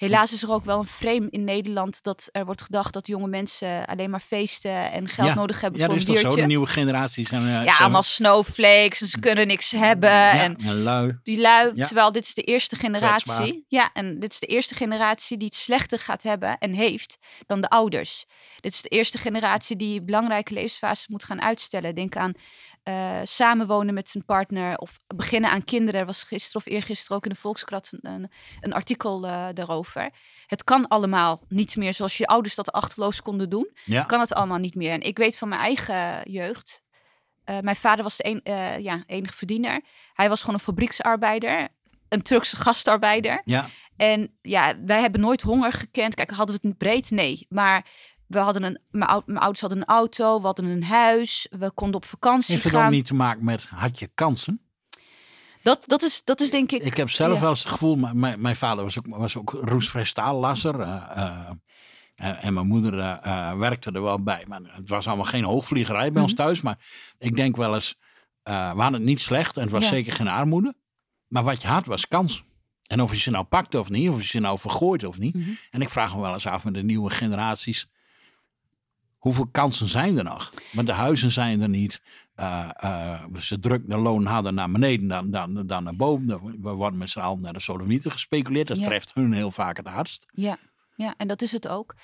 helaas 0.00 0.32
is 0.32 0.42
er 0.42 0.50
ook 0.52 0.64
wel 0.64 0.78
een 0.78 0.84
frame 0.84 1.26
in 1.30 1.44
Nederland 1.44 2.02
dat 2.02 2.28
er 2.32 2.44
wordt 2.44 2.62
gedacht 2.62 2.92
dat 2.92 3.06
jonge 3.06 3.26
mensen 3.28 3.86
alleen 3.86 4.10
maar 4.10 4.20
feesten 4.20 4.92
en 4.92 5.08
geld 5.08 5.28
Ja. 5.28 5.34
nodig 5.34 5.60
hebben 5.60 5.80
Ja, 5.80 5.86
voor 5.86 5.94
dat 5.94 6.06
een 6.06 6.14
is 6.14 6.20
toch 6.20 6.30
zo. 6.30 6.34
biertje. 6.36 6.40
De 6.40 6.46
nieuwe 6.54 6.66
generaties 6.66 7.28
zijn... 7.28 7.42
eh, 7.46 7.64
ja, 7.64 7.74
zo- 7.76 7.82
allemaal 7.82 8.02
snowflakes 8.02 9.00
en 9.00 9.06
ze 9.06 9.18
kunnen 9.18 9.46
niks 9.46 9.70
hebben. 9.70 10.10
ja, 10.10 10.32
En 10.32 10.56
en 10.56 10.82
lui. 10.82 11.18
die 11.22 11.40
lui, 11.40 11.72
Ja. 11.74 11.84
terwijl 11.86 12.12
dit 12.12 12.24
is 12.24 12.34
de 12.34 12.42
eerste 12.42 12.76
generatie. 12.76 13.22
Kwetsbaar. 13.34 13.60
Ja, 13.68 13.90
en 13.92 14.18
dit 14.18 14.32
is 14.32 14.38
de 14.38 14.46
eerste 14.46 14.74
generatie 14.74 15.36
die 15.36 15.46
het 15.46 15.56
slechter 15.56 15.98
gaat 15.98 16.22
hebben 16.22 16.58
en 16.58 16.72
heeft 16.72 17.18
dan 17.46 17.60
de 17.60 17.68
ouders. 17.68 18.24
Dit 18.60 18.72
is 18.72 18.82
de 18.82 18.88
eerste 18.88 19.18
generatie 19.18 19.76
die 19.76 20.02
belangrijke 20.02 20.54
levensfases 20.54 21.08
moet 21.08 21.24
gaan 21.24 21.42
uitstellen. 21.42 21.94
Denk 21.94 22.16
aan 22.16 22.32
eh, 22.82 23.20
samenwonen 23.24 23.94
met 23.94 24.14
een 24.14 24.24
partner 24.24 24.76
of 24.78 24.98
beginnen 25.16 25.50
aan 25.50 25.64
kinderen. 25.64 26.00
Er 26.00 26.06
was 26.06 26.22
gisteren 26.22 26.66
of 26.66 26.72
eergisteren 26.72 27.16
ook 27.16 27.24
in 27.24 27.30
de 27.30 27.36
Volkskrant 27.36 27.92
een, 28.00 28.30
een, 28.60 28.72
artikel 28.72 29.26
eh, 29.26 29.46
daarover. 29.54 30.10
Het 30.46 30.64
kan 30.64 30.88
allemaal 30.88 31.40
niet 31.48 31.76
meer 31.76 31.94
zoals 31.94 32.16
je 32.18 32.26
ouders 32.26 32.54
dat 32.54 32.72
achterloos 32.72 33.22
konden 33.22 33.50
doen 33.50 33.70
Ja. 33.84 34.02
kan 34.02 34.20
het 34.20 34.34
allemaal 34.34 34.58
niet 34.58 34.74
meer. 34.74 34.92
En 34.92 35.00
ik 35.00 35.18
weet 35.18 35.38
van 35.38 35.48
mijn 35.48 35.60
eigen 35.60 36.30
jeugd. 36.30 36.82
eh, 37.44 37.58
mijn 37.58 37.76
vader 37.76 38.04
was 38.04 38.16
de 38.16 38.40
een, 38.42 38.82
ja, 38.82 39.02
enige 39.06 39.34
verdiener. 39.36 39.80
Hij 40.14 40.28
was 40.28 40.40
gewoon 40.40 40.54
een 40.54 40.60
fabrieksarbeider. 40.60 41.68
Een 42.08 42.22
Turkse 42.22 42.56
gastarbeider. 42.56 43.42
Ja, 43.44 43.68
En 43.96 44.38
ja, 44.42 44.74
wij 44.84 45.00
hebben 45.00 45.20
nooit 45.20 45.42
honger 45.42 45.72
gekend. 45.72 46.14
Kijk, 46.14 46.30
hadden 46.30 46.46
we 46.46 46.52
het 46.52 46.62
niet 46.62 46.78
breed? 46.78 47.10
Nee. 47.10 47.46
Maar 47.48 47.86
we 48.30 48.38
hadden 48.38 48.62
een, 48.62 48.78
mijn, 48.90 49.10
ou- 49.10 49.22
mijn 49.26 49.38
ouders 49.38 49.60
hadden 49.60 49.78
een 49.78 49.84
auto, 49.86 50.38
we 50.40 50.46
hadden 50.46 50.64
een 50.64 50.84
huis, 50.84 51.46
we 51.50 51.70
konden 51.70 51.96
op 51.96 52.04
vakantie 52.04 52.52
heeft 52.54 52.64
het 52.64 52.74
ook 52.74 52.80
gaan. 52.80 52.90
niet 52.90 53.06
te 53.06 53.14
maken 53.14 53.44
met 53.44 53.66
had 53.66 53.98
je 53.98 54.10
kansen? 54.14 54.60
Dat, 55.62 55.82
dat, 55.86 56.02
is, 56.02 56.24
dat 56.24 56.40
is 56.40 56.50
denk 56.50 56.72
ik. 56.72 56.82
Ik 56.82 56.96
heb 56.96 57.10
zelf 57.10 57.34
ja. 57.34 57.40
wel 57.40 57.48
eens 57.48 57.58
het 57.62 57.72
gevoel, 57.72 57.96
mijn, 57.96 58.40
mijn, 58.40 58.56
vader 58.56 58.84
was 58.84 58.98
ook, 58.98 59.06
was 59.08 59.36
ook 59.36 59.50
roesvrij 59.60 60.04
staallasser. 60.04 60.80
eh, 60.80 61.02
eh, 61.14 61.50
en, 62.14 62.36
en 62.36 62.54
mijn 62.54 62.66
moeder 62.66 62.98
eh, 62.98 63.18
eh, 63.50 63.58
werkte 63.58 63.90
er 63.92 64.02
wel 64.02 64.22
bij. 64.22 64.44
Maar 64.48 64.60
het 64.64 64.88
was 64.88 65.06
allemaal 65.06 65.24
geen 65.24 65.44
hoogvliegerij 65.44 66.12
bij 66.12 66.22
ons 66.22 66.32
Mhm. 66.32 66.40
thuis. 66.42 66.60
Maar 66.60 66.78
ik 67.18 67.36
denk 67.36 67.56
wel 67.56 67.74
eens, 67.74 67.94
eh, 68.42 68.72
we 68.72 68.80
hadden 68.80 69.00
het 69.00 69.08
niet 69.08 69.20
slecht. 69.20 69.56
En 69.56 69.62
het 69.62 69.72
was 69.72 69.82
Ja. 69.82 69.88
zeker 69.88 70.12
geen 70.12 70.28
armoede. 70.28 70.74
Maar 71.28 71.42
wat 71.42 71.62
je 71.62 71.68
had 71.68 71.86
was 71.86 72.08
kans. 72.08 72.44
En 72.86 73.00
of 73.02 73.12
je 73.12 73.20
ze 73.20 73.30
nou 73.30 73.44
pakt 73.44 73.74
of 73.74 73.88
niet, 73.90 74.08
of 74.08 74.20
je 74.20 74.26
ze 74.28 74.38
nou 74.38 74.58
vergooit 74.58 75.04
of 75.04 75.18
niet. 75.18 75.34
Mhm. 75.34 75.50
En 75.70 75.80
ik 75.80 75.88
vraag 75.88 76.14
me 76.14 76.20
wel 76.20 76.32
eens 76.32 76.46
af 76.46 76.64
met 76.64 76.74
de 76.74 76.82
nieuwe 76.82 77.10
generaties. 77.10 77.86
Hoeveel 79.20 79.46
kansen 79.46 79.88
zijn 79.88 80.18
er 80.18 80.24
nog? 80.24 80.52
Want 80.72 80.86
de 80.86 80.92
huizen 80.92 81.30
zijn 81.30 81.60
er 81.60 81.68
niet. 81.68 82.00
Eh, 82.34 82.70
eh, 82.76 83.24
ze 83.38 83.58
drukken 83.58 83.90
de 83.90 83.96
loon 83.96 84.26
harder 84.26 84.52
naar 84.52 84.70
beneden 84.70 85.08
dan, 85.08 85.30
dan, 85.30 85.66
dan 85.66 85.84
naar 85.84 85.96
boven. 85.96 86.26
We 86.62 86.70
worden 86.70 86.98
met 86.98 87.10
z'n 87.10 87.18
allen 87.18 87.40
naar 87.40 87.52
de 87.52 87.60
sodomieten 87.60 88.10
gespeculeerd. 88.10 88.68
Dat 88.68 88.76
Ja. 88.78 88.84
treft 88.84 89.14
hun 89.14 89.32
heel 89.32 89.50
vaak 89.50 89.76
het 89.76 89.86
hardst. 89.86 90.26
Ja. 90.32 90.58
ja, 90.96 91.14
en 91.16 91.28
dat 91.28 91.42
is 91.42 91.52
het 91.52 91.68
ook. 91.68 91.94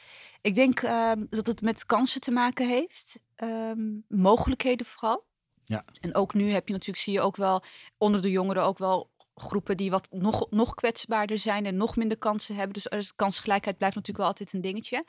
Ik 0.40 0.54
denk 0.54 0.80
ehm, 0.82 1.25
dat 1.30 1.46
het 1.46 1.62
met 1.62 1.87
kansen 1.87 2.20
te 2.20 2.30
maken 2.30 2.68
heeft. 2.68 3.18
Ehm, 3.37 3.80
mogelijkheden 4.08 4.87
vooral. 4.87 5.25
Ja. 5.64 5.85
En 6.00 6.14
ook 6.14 6.35
nu 6.35 6.50
heb 6.50 6.66
je 6.66 6.73
natuurlijk, 6.73 6.99
zie 6.99 7.12
je 7.12 7.20
ook 7.20 7.37
wel 7.37 7.62
onder 7.99 8.23
de 8.23 8.30
jongeren 8.30 8.64
ook 8.64 8.78
wel 8.78 9.11
groepen 9.40 9.76
die 9.76 9.90
wat 9.90 10.09
nog, 10.11 10.50
nog 10.50 10.75
kwetsbaarder 10.75 11.38
zijn 11.38 11.66
en 11.66 11.76
nog 11.76 11.97
minder 11.97 12.19
kansen 12.19 12.55
hebben. 12.55 12.73
Dus 12.73 12.87
er 12.87 12.99
is- 12.99 13.14
kansgelijkheid 13.16 13.76
blijft 13.76 13.95
natuurlijk 13.95 14.25
wel 14.25 14.33
altijd 14.33 14.52
een 14.52 14.61
dingetje. 14.61 15.05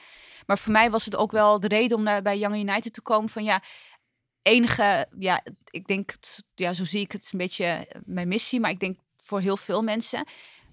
Maar 0.45 0.57
voor 0.57 0.71
mij 0.71 0.89
was 0.91 1.05
het 1.05 1.15
ook 1.15 1.31
wel 1.31 1.59
de 1.59 1.67
reden 1.67 1.97
om 1.97 2.03
naar, 2.03 2.21
bij 2.21 2.37
Young 2.37 2.55
United 2.55 2.93
te 2.93 3.01
komen 3.01 3.29
van 3.29 3.43
ja, 3.43 3.61
enige, 4.41 5.07
ja, 5.19 5.43
ik 5.69 5.87
denk, 5.87 6.13
ja, 6.55 6.73
zo 6.73 6.85
zie 6.85 7.01
ik 7.01 7.11
het, 7.11 7.29
een 7.31 7.37
beetje 7.37 7.87
mijn 8.05 8.27
missie, 8.27 8.59
maar 8.59 8.71
ik 8.71 8.79
denk 8.79 8.99
voor 9.23 9.39
heel 9.39 9.57
veel 9.57 9.81
mensen, 9.81 10.27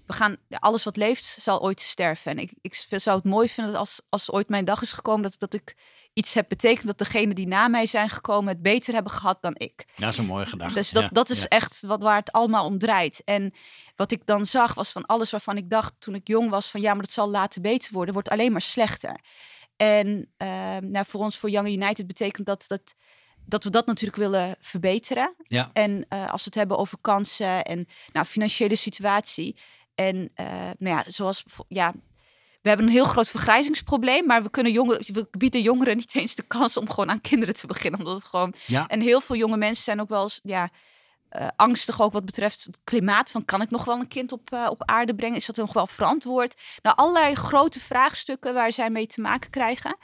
we 0.05 0.13
gaan, 0.13 0.37
alles 0.49 0.83
wat 0.83 0.97
leeft 0.97 1.25
zal 1.25 1.61
ooit 1.61 1.81
sterven. 1.81 2.31
En 2.31 2.39
ik, 2.39 2.53
ik 2.61 2.85
zou 2.89 3.17
het 3.17 3.25
mooi 3.25 3.49
vinden 3.49 3.75
als, 3.75 4.01
als 4.09 4.31
ooit 4.31 4.49
mijn 4.49 4.65
dag 4.65 4.81
is 4.81 4.91
gekomen, 4.91 5.23
dat, 5.23 5.35
dat 5.39 5.53
ik 5.53 5.75
iets 6.13 6.33
heb 6.33 6.45
betekend, 6.47 6.87
dat 6.87 6.97
degenen 6.97 7.35
die 7.35 7.47
na 7.47 7.67
mij 7.67 7.85
zijn 7.85 8.09
gekomen 8.09 8.53
het 8.53 8.61
beter 8.61 8.93
hebben 8.93 9.11
gehad 9.11 9.37
dan 9.41 9.53
ik. 9.57 9.85
Ja, 9.87 10.03
dat 10.03 10.13
is 10.13 10.17
een 10.17 10.25
mooie 10.25 10.45
gedachte. 10.45 10.73
Dus 10.75 10.89
dat, 10.89 11.03
Ja, 11.03 11.09
dat 11.11 11.29
is 11.29 11.41
ja. 11.41 11.47
echt 11.47 11.81
wat, 11.81 12.01
waar 12.01 12.19
het 12.19 12.31
allemaal 12.31 12.65
om 12.65 12.77
draait. 12.77 13.21
En 13.23 13.53
wat 13.95 14.11
ik 14.11 14.21
dan 14.25 14.45
zag 14.45 14.73
was 14.73 14.91
van 14.91 15.05
alles 15.05 15.31
waarvan 15.31 15.57
ik 15.57 15.69
dacht 15.69 15.93
toen 15.99 16.15
ik 16.15 16.27
jong 16.27 16.49
was 16.49 16.71
van 16.71 16.81
ja, 16.81 16.93
maar 16.93 17.03
dat 17.03 17.11
zal 17.11 17.29
later 17.29 17.61
beter 17.61 17.93
worden, 17.93 18.13
wordt 18.13 18.29
alleen 18.29 18.51
maar 18.51 18.61
slechter. 18.61 19.19
En 19.75 20.31
ehm, 20.37 20.91
nou, 20.91 21.05
voor 21.05 21.21
ons, 21.21 21.37
voor 21.37 21.49
Young 21.49 21.67
United, 21.67 22.07
betekent 22.07 22.47
dat 22.47 22.65
dat, 22.67 22.95
dat 23.45 23.63
we 23.63 23.69
dat 23.69 23.85
natuurlijk 23.85 24.17
willen 24.17 24.55
verbeteren. 24.59 25.35
Ja. 25.47 25.69
En 25.73 26.05
eh, 26.09 26.31
als 26.31 26.43
we 26.43 26.49
het 26.49 26.55
hebben 26.55 26.77
over 26.77 26.97
kansen 27.01 27.63
en 27.63 27.87
nou, 28.11 28.25
financiële 28.25 28.75
situatie. 28.75 29.57
En 29.95 30.31
eh, 30.33 30.45
nou 30.77 30.95
ja, 30.97 31.03
zoals 31.07 31.43
ja, 31.67 31.93
we 32.61 32.67
hebben 32.71 32.87
een 32.87 32.93
heel 32.93 33.05
groot 33.05 33.29
vergrijzingsprobleem, 33.29 34.25
maar 34.25 34.43
we 34.43 34.49
kunnen 34.49 34.71
jongeren, 34.71 35.13
we 35.13 35.27
bieden 35.31 35.61
jongeren 35.61 35.95
niet 35.97 36.15
eens 36.15 36.35
de 36.35 36.43
kans 36.47 36.77
om 36.77 36.89
gewoon 36.89 37.09
aan 37.09 37.21
kinderen 37.21 37.55
te 37.55 37.67
beginnen, 37.67 37.99
omdat 37.99 38.15
het 38.15 38.25
gewoon 38.25 38.53
Ja. 38.65 38.87
en 38.87 39.01
heel 39.01 39.21
veel 39.21 39.35
jonge 39.35 39.57
mensen 39.57 39.83
zijn 39.83 40.01
ook 40.01 40.09
wel 40.09 40.23
eens 40.23 40.39
ja, 40.43 40.69
eh, 41.29 41.47
angstig 41.55 42.01
ook 42.01 42.13
wat 42.13 42.25
betreft 42.25 42.63
het 42.63 42.79
klimaat. 42.83 43.31
Van 43.31 43.45
kan 43.45 43.61
ik 43.61 43.69
nog 43.69 43.85
wel 43.85 43.99
een 43.99 44.07
kind 44.07 44.31
op, 44.31 44.51
eh, 44.51 44.67
op 44.69 44.83
aarde 44.85 45.15
brengen? 45.15 45.37
Is 45.37 45.45
dat 45.45 45.55
nog 45.55 45.73
wel 45.73 45.87
verantwoord? 45.87 46.61
Nou, 46.81 46.95
allerlei 46.95 47.35
grote 47.35 47.79
vraagstukken 47.79 48.53
waar 48.53 48.71
zij 48.71 48.89
mee 48.89 49.07
te 49.07 49.21
maken 49.21 49.49
krijgen. 49.49 49.97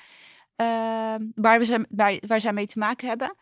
Ehm, 0.56 1.22
waar, 1.36 1.60
we 1.60 1.66
zijn, 1.66 1.86
waar, 1.90 2.18
waar 2.28 2.40
zij 2.40 2.54
mee 2.54 2.66
te 2.68 2.80
maken 2.80 3.08
hebben. 3.08 3.36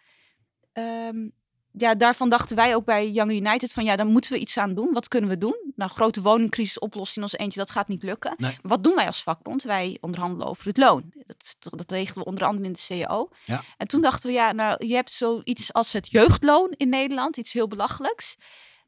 Ehm, 0.73 1.29
ja, 1.71 1.95
daarvan 1.95 2.29
dachten 2.29 2.55
wij 2.55 2.75
ook 2.75 2.85
bij 2.85 3.11
Young 3.11 3.31
United 3.31 3.71
van 3.71 3.83
ja, 3.83 3.95
daar 3.95 4.05
moeten 4.05 4.31
we 4.31 4.39
iets 4.39 4.57
aan 4.57 4.73
doen. 4.73 4.93
Wat 4.93 5.07
kunnen 5.07 5.29
we 5.29 5.37
doen? 5.37 5.71
Nou, 5.75 5.91
grote 5.91 6.21
woningcrisis 6.21 6.79
oplossen 6.79 7.17
in 7.17 7.23
ons 7.23 7.37
eentje, 7.37 7.59
dat 7.59 7.69
gaat 7.69 7.87
niet 7.87 8.03
lukken. 8.03 8.33
Nee. 8.37 8.57
Wat 8.61 8.83
doen 8.83 8.95
wij 8.95 9.05
als 9.05 9.23
vakbond? 9.23 9.63
Wij 9.63 9.97
onderhandelen 10.01 10.47
over 10.47 10.67
het 10.67 10.77
loon. 10.77 11.13
Dat, 11.27 11.57
dat 11.59 11.91
regelen 11.91 12.23
we 12.23 12.29
onder 12.29 12.43
andere 12.43 12.65
in 12.65 12.73
de 12.73 12.85
CAO. 12.87 13.29
Ja. 13.45 13.61
En 13.77 13.87
toen 13.87 14.01
dachten 14.01 14.29
we, 14.29 14.35
ja, 14.35 14.51
nou, 14.51 14.85
je 14.85 14.95
hebt 14.95 15.11
zoiets 15.11 15.73
als 15.73 15.93
het 15.93 16.11
jeugdloon 16.11 16.73
in 16.77 16.89
Nederland, 16.89 17.37
iets 17.37 17.53
heel 17.53 17.67
belachelijks. 17.67 18.37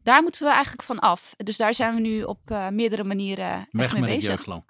Daar 0.04 0.22
moeten 0.22 0.44
we 0.46 0.52
eigenlijk 0.52 0.84
van 0.84 1.00
af. 1.00 1.34
Dus 1.38 1.58
daar 1.58 1.74
zijn 1.74 1.96
we 1.96 2.02
nu 2.02 2.24
op 2.24 2.40
eh, 2.46 2.68
meerdere 2.68 3.04
manieren 3.04 3.52
echt 3.52 3.68
Weg 3.72 3.94
mee 3.94 4.02
met 4.02 4.12
het 4.12 4.22
jeugdloon. 4.22 4.66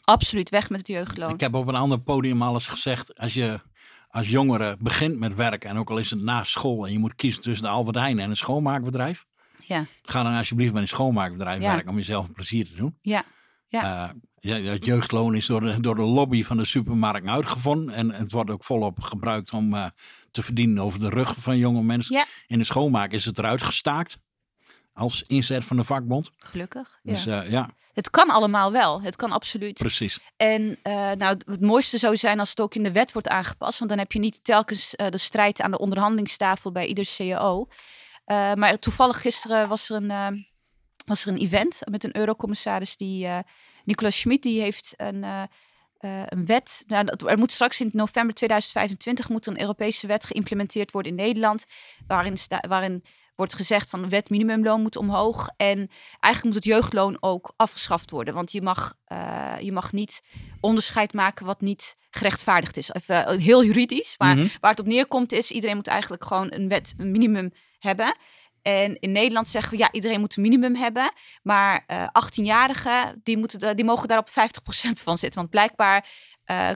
Absoluut, 0.00 0.50
weg 0.50 0.70
met 0.70 0.78
het 0.78 0.88
jeugdloon. 0.88 1.32
Ik 1.32 1.40
heb 1.40 1.54
op 1.54 1.68
een 1.68 1.74
ander 1.74 2.00
podium 2.00 2.42
al 2.42 2.54
eens 2.54 2.66
gezegd, 2.66 3.18
als 3.18 3.34
je 3.34 3.60
als 4.08 4.28
jongere 4.28 4.76
begint 4.80 5.18
met 5.18 5.34
werken, 5.34 5.70
en 5.70 5.76
ook 5.76 5.90
al 5.90 5.98
is 5.98 6.10
het 6.10 6.20
na 6.22 6.44
school, 6.44 6.86
en 6.86 6.92
je 6.92 6.98
moet 6.98 7.14
kiezen 7.14 7.42
tussen 7.42 7.64
de 7.66 7.70
Albert 7.72 7.96
Heijn 7.96 8.18
en 8.18 8.30
een 8.30 8.36
schoonmaakbedrijf, 8.36 9.24
Ja, 9.64 9.84
ga 10.02 10.22
dan 10.22 10.34
alsjeblieft 10.36 10.72
bij 10.72 10.82
een 10.82 10.88
schoonmaakbedrijf 10.88 11.62
Ja. 11.62 11.72
werken 11.72 11.90
om 11.90 11.96
jezelf 11.96 12.26
een 12.26 12.32
plezier 12.32 12.66
te 12.66 12.74
doen. 12.74 12.98
ja, 13.00 13.24
Eh, 13.68 14.10
ja, 14.40 14.56
het 14.70 14.84
jeugdloon 14.84 15.34
is 15.34 15.46
door 15.46 15.60
de, 15.60 15.80
door 15.80 15.94
de 15.94 16.02
lobby 16.02 16.42
van 16.42 16.56
de 16.56 16.64
supermarkt 16.64 17.26
uitgevonden. 17.26 17.94
En 17.94 18.10
het 18.12 18.32
wordt 18.32 18.50
ook 18.50 18.64
volop 18.64 19.00
gebruikt 19.00 19.52
om 19.52 19.74
eh, 19.74 19.86
te 20.30 20.42
verdienen 20.42 20.82
over 20.82 21.00
de 21.00 21.08
rug 21.08 21.34
van 21.36 21.58
jonge 21.58 21.82
mensen. 21.82 22.14
Ja. 22.16 22.24
In 22.46 22.58
de 22.58 22.64
schoonmaak 22.64 23.12
is 23.12 23.24
het 23.24 23.38
eruit 23.38 23.62
gestaakt. 23.62 24.18
Als 24.92 25.22
inzet 25.22 25.64
van 25.64 25.76
de 25.76 25.84
vakbond. 25.84 26.30
gelukkig. 26.38 26.98
Ja. 27.02 27.12
Dus 27.12 27.24
ja, 27.24 27.42
ja 27.42 27.70
Het 27.96 28.10
kan 28.10 28.30
allemaal 28.30 28.72
wel. 28.72 29.02
Het 29.02 29.16
kan 29.16 29.32
absoluut. 29.32 29.78
precies. 29.78 30.18
En 30.36 30.78
eh, 30.82 31.10
nou, 31.10 31.36
het 31.46 31.60
mooiste 31.60 31.98
zou 31.98 32.16
zijn 32.16 32.38
als 32.38 32.50
het 32.50 32.60
ook 32.60 32.74
in 32.74 32.82
de 32.82 32.92
wet 32.92 33.12
wordt 33.12 33.28
aangepast. 33.28 33.78
Want 33.78 33.90
dan 33.90 33.98
heb 33.98 34.12
je 34.12 34.18
niet 34.18 34.44
telkens 34.44 34.94
eh, 34.96 35.08
de 35.10 35.18
strijd 35.18 35.60
aan 35.60 35.70
de 35.70 35.78
onderhandelingstafel 35.78 36.72
bij 36.72 36.86
ieder 36.86 37.14
CAO. 37.16 37.66
Eh, 38.24 38.52
maar 38.54 38.78
toevallig 38.78 39.20
gisteren 39.20 39.68
was 39.68 39.90
er 39.90 39.96
een, 40.02 40.46
was 41.06 41.24
er 41.26 41.32
een 41.32 41.38
event 41.38 41.80
met 41.90 42.04
een 42.04 42.16
eurocommissaris. 42.16 42.96
Die, 42.96 43.28
Nicolas 43.84 44.18
Schmid, 44.18 44.42
die 44.42 44.60
heeft 44.60 44.94
een, 44.96 45.24
een 46.00 46.46
wet. 46.46 46.84
Nou, 46.86 47.04
dat- 47.04 47.30
er 47.30 47.38
moet 47.38 47.52
straks 47.52 47.80
in 47.80 47.90
november 47.92 48.34
2025 48.34 49.28
moet 49.28 49.46
een 49.46 49.60
Europese 49.60 50.06
wet 50.06 50.24
geïmplementeerd 50.24 50.90
worden 50.90 51.10
in 51.10 51.18
Nederland. 51.18 51.64
Waarin, 52.06 52.38
sta, 52.38 52.60
waarin 52.68 53.04
wordt 53.36 53.54
gezegd 53.54 53.88
van 53.90 54.02
de 54.02 54.08
wet 54.08 54.30
minimumloon 54.30 54.82
moet 54.82 54.96
omhoog. 54.96 55.48
En 55.56 55.90
eigenlijk 56.20 56.44
moet 56.44 56.54
het 56.54 56.64
jeugdloon 56.64 57.16
ook 57.20 57.52
afgeschaft 57.56 58.10
worden. 58.10 58.34
Want 58.34 58.52
je 58.52 58.62
mag, 58.62 58.94
eh, 59.04 59.54
je 59.60 59.72
mag 59.72 59.92
niet 59.92 60.22
onderscheid 60.60 61.12
maken 61.12 61.46
wat 61.46 61.60
niet 61.60 61.96
gerechtvaardigd 62.10 62.76
is. 62.76 62.92
Even 62.92 63.26
eh, 63.26 63.38
heel 63.38 63.64
juridisch. 63.64 64.14
Maar 64.18 64.36
Mhm. 64.36 64.46
waar 64.60 64.70
het 64.70 64.80
op 64.80 64.86
neerkomt 64.86 65.32
is, 65.32 65.50
iedereen 65.50 65.76
moet 65.76 65.86
eigenlijk 65.86 66.24
gewoon 66.24 66.52
een 66.52 66.68
wet, 66.68 66.94
een 66.96 67.10
minimum 67.10 67.52
hebben. 67.78 68.16
En 68.62 69.00
in 69.00 69.12
Nederland 69.12 69.48
zeggen 69.48 69.72
we, 69.72 69.78
ja, 69.78 69.92
iedereen 69.92 70.20
moet 70.20 70.36
een 70.36 70.42
minimum 70.42 70.74
hebben. 70.76 71.12
Maar 71.42 71.84
eh 71.86 72.06
18-jarigen, 72.12 73.20
die, 73.22 73.38
moeten 73.38 73.76
die 73.76 73.84
mogen 73.84 74.08
daar 74.08 74.18
op 74.18 74.28
50% 74.30 75.02
van 75.02 75.18
zitten. 75.18 75.38
Want 75.40 75.50
blijkbaar 75.50 76.08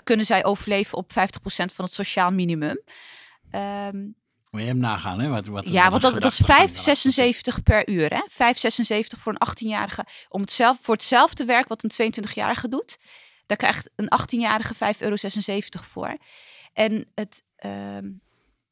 kunnen 0.03 0.27
zij 0.27 0.45
overleven 0.45 0.99
op 0.99 1.13
50% 1.13 1.73
van 1.73 1.85
het 1.85 1.95
sociaal 1.95 2.31
minimum. 2.31 2.83
Ehm, 3.51 3.97
Moet 4.51 4.61
je 4.61 4.67
hem 4.67 4.79
nagaan, 4.79 5.21
hè? 5.21 5.29
Wat, 5.29 5.47
wat, 5.47 5.69
ja, 5.69 5.91
want 5.91 6.03
dat, 6.03 6.23
dat 6.23 6.33
is 6.33 6.39
gedachtegang 6.39 6.87
erachter 6.87 7.13
zit. 7.13 7.55
5,76 7.57 7.63
per 7.63 7.89
uur. 7.89 8.11
Hè? 8.15 8.53
5,76 9.15 9.19
voor 9.19 9.35
een 9.39 9.49
18-jarige. 9.49 10.07
Om 10.29 10.41
het 10.41 10.53
zelf, 10.53 10.79
voor 10.81 10.95
hetzelfde 10.95 11.45
werk 11.45 11.69
wat 11.69 11.85
een 11.85 12.13
22-jarige 12.13 12.69
doet. 12.69 12.99
Daar 13.47 13.57
krijgt 13.57 13.91
een 13.97 14.13
18-jarige 14.21 14.75
5,76 14.75 14.81
euro 14.99 15.17
voor. 15.71 16.17
En 16.73 17.07
het, 17.15 17.43
ehm, 17.57 18.09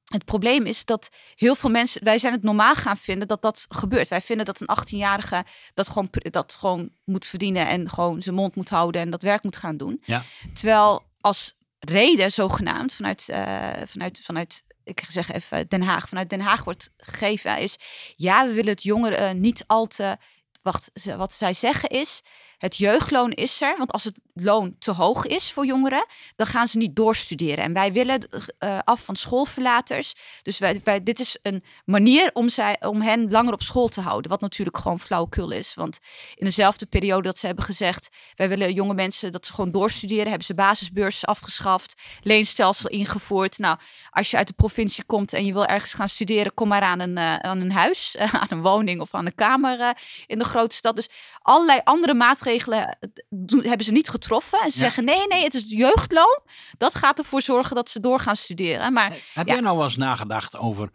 het 0.04 0.24
probleem 0.24 0.66
is 0.66 0.84
dat 0.84 1.08
heel 1.34 1.54
veel 1.54 1.70
mensen... 1.70 2.04
Wij 2.04 2.18
zijn 2.18 2.32
het 2.32 2.42
normaal 2.42 2.74
gaan 2.74 2.96
vinden 2.96 3.28
dat 3.28 3.42
dat 3.42 3.66
gebeurt. 3.68 4.08
Wij 4.08 4.20
vinden 4.20 4.46
dat 4.46 4.60
een 4.60 4.76
18-jarige 4.80 5.44
dat 5.74 5.88
gewoon, 5.88 6.08
dat 6.10 6.56
gewoon 6.58 6.90
moet 7.04 7.26
verdienen... 7.26 7.68
en 7.68 7.90
gewoon 7.90 8.22
zijn 8.22 8.34
mond 8.34 8.56
moet 8.56 8.68
houden 8.68 9.00
en 9.00 9.10
dat 9.10 9.22
werk 9.22 9.42
moet 9.42 9.56
gaan 9.56 9.76
doen. 9.76 10.02
Ja. 10.04 10.22
Terwijl 10.54 11.02
als 11.20 11.56
reden 11.78 12.32
zogenaamd 12.32 12.94
vanuit, 12.94 13.28
eh, 13.28 13.70
vanuit, 13.84 14.20
vanuit 14.22 14.64
ik 14.88 15.04
zeg 15.08 15.32
even 15.32 15.68
Den 15.68 15.82
Haag, 15.82 16.08
vanuit 16.08 16.30
Den 16.30 16.40
Haag 16.40 16.64
wordt 16.64 16.90
gegeven 16.96 17.58
is, 17.58 17.76
ja, 18.16 18.46
we 18.46 18.52
willen 18.52 18.72
het 18.72 18.82
jongeren 18.82 19.40
niet 19.40 19.64
al 19.66 19.86
te, 19.86 20.16
wacht, 20.62 20.90
wat 21.16 21.32
zij 21.32 21.52
zeggen 21.52 21.88
is, 21.88 22.22
het 22.58 22.76
jeugdloon 22.76 23.32
is 23.32 23.62
er, 23.62 23.74
want 23.78 23.92
als 23.92 24.04
het 24.04 24.20
loon 24.34 24.76
te 24.78 24.90
hoog 24.90 25.26
is 25.26 25.52
voor 25.52 25.66
jongeren, 25.66 26.06
dan 26.36 26.46
gaan 26.46 26.68
ze 26.68 26.78
niet 26.78 26.96
doorstuderen. 26.96 27.64
En 27.64 27.72
wij 27.72 27.92
willen 27.92 28.28
eh, 28.58 28.78
af 28.84 29.04
van 29.04 29.16
schoolverlaters. 29.16 30.14
Dus 30.42 30.58
wij, 30.58 30.80
wij, 30.84 31.02
dit 31.02 31.20
is 31.20 31.38
een 31.42 31.64
manier 31.84 32.30
om, 32.32 32.48
zij, 32.48 32.76
om 32.80 33.00
hen 33.00 33.30
langer 33.30 33.52
op 33.52 33.62
school 33.62 33.88
te 33.88 34.00
houden. 34.00 34.30
Wat 34.30 34.40
natuurlijk 34.40 34.76
gewoon 34.76 35.00
flauwekul 35.00 35.50
is. 35.50 35.74
Want 35.74 35.98
in 36.34 36.46
dezelfde 36.46 36.86
periode 36.86 37.22
dat 37.22 37.38
ze 37.38 37.46
hebben 37.46 37.64
gezegd... 37.64 38.08
wij 38.34 38.48
willen 38.48 38.72
jonge 38.72 38.94
mensen 38.94 39.32
dat 39.32 39.46
ze 39.46 39.52
gewoon 39.52 39.70
doorstuderen... 39.70 40.26
hebben 40.26 40.46
ze 40.46 40.54
basisbeurs 40.54 41.26
afgeschaft, 41.26 41.94
leenstelsel 42.22 42.90
ingevoerd. 42.90 43.58
Nou, 43.58 43.78
als 44.10 44.30
je 44.30 44.36
uit 44.36 44.46
de 44.46 44.54
provincie 44.54 45.04
komt 45.04 45.32
en 45.32 45.44
je 45.44 45.52
wil 45.52 45.66
ergens 45.66 45.92
gaan 45.92 46.08
studeren... 46.08 46.54
kom 46.54 46.68
maar 46.68 46.82
aan 46.82 47.00
een, 47.00 47.18
eh, 47.18 47.36
aan 47.36 47.60
een 47.60 47.72
huis, 47.72 48.16
aan 48.40 48.46
een 48.48 48.62
woning 48.62 49.00
of 49.00 49.14
aan 49.14 49.26
een 49.26 49.34
kamer 49.34 49.80
eh, 49.80 49.90
in 50.26 50.38
de 50.38 50.44
grote 50.44 50.74
stad. 50.74 50.96
Dus 50.96 51.08
allerlei 51.42 51.80
andere 51.84 52.14
maatregelen 52.14 52.46
eh, 52.48 52.84
doen- 53.28 53.64
hebben 53.64 53.86
ze 53.86 53.92
niet 53.92 54.08
getroffen. 54.08 54.58
En 54.60 54.70
ze 54.70 54.78
Ja. 54.78 54.84
zeggen 54.84 55.04
nee, 55.04 55.26
nee, 55.26 55.42
het 55.42 55.54
is 55.54 55.64
jeugdloon. 55.68 56.40
Dat 56.78 56.94
gaat 56.94 57.18
ervoor 57.18 57.42
zorgen 57.42 57.76
dat 57.76 57.88
ze 57.90 58.00
door 58.00 58.20
gaan 58.20 58.36
studeren. 58.36 58.92
Maar 58.92 59.10
Heb 59.34 59.46
Ja. 59.46 59.52
jij 59.52 59.60
nou 59.62 59.76
wel 59.76 59.84
eens 59.86 59.96
nagedacht 59.96 60.56
over 60.56 60.90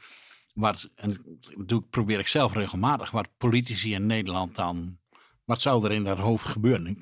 wat, 0.54 0.90
en 0.96 1.12
dat 1.12 1.68
doe, 1.68 1.80
ik- 1.80 1.90
probeer 1.90 2.20
ik 2.20 2.28
zelf 2.28 2.54
regelmatig, 2.54 3.12
wat 3.12 3.28
politici 3.38 3.94
in 3.94 4.06
Nederland 4.06 4.56
dan, 4.56 4.98
wat 5.46 5.62
zou 5.62 5.86
er 5.86 5.92
in 5.92 6.04
dat 6.04 6.18
hoofd 6.18 6.46
gebeuren? 6.46 7.02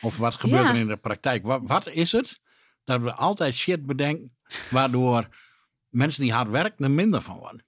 Of 0.00 0.16
wat 0.16 0.34
gebeurt 0.34 0.62
Ja. 0.62 0.68
er 0.70 0.76
in 0.76 0.86
de 0.86 0.96
praktijk? 0.96 1.46
Wat, 1.46 1.60
wat 1.64 1.86
is 1.88 2.12
het 2.12 2.40
dat 2.84 3.00
we 3.02 3.12
altijd 3.14 3.54
shit 3.54 3.86
bedenken, 3.86 4.36
waardoor 4.70 5.28
mensen 5.88 6.22
die 6.22 6.32
hard 6.32 6.48
werken 6.50 6.84
er 6.84 6.90
minder 6.90 7.20
van 7.22 7.36
worden? 7.38 7.66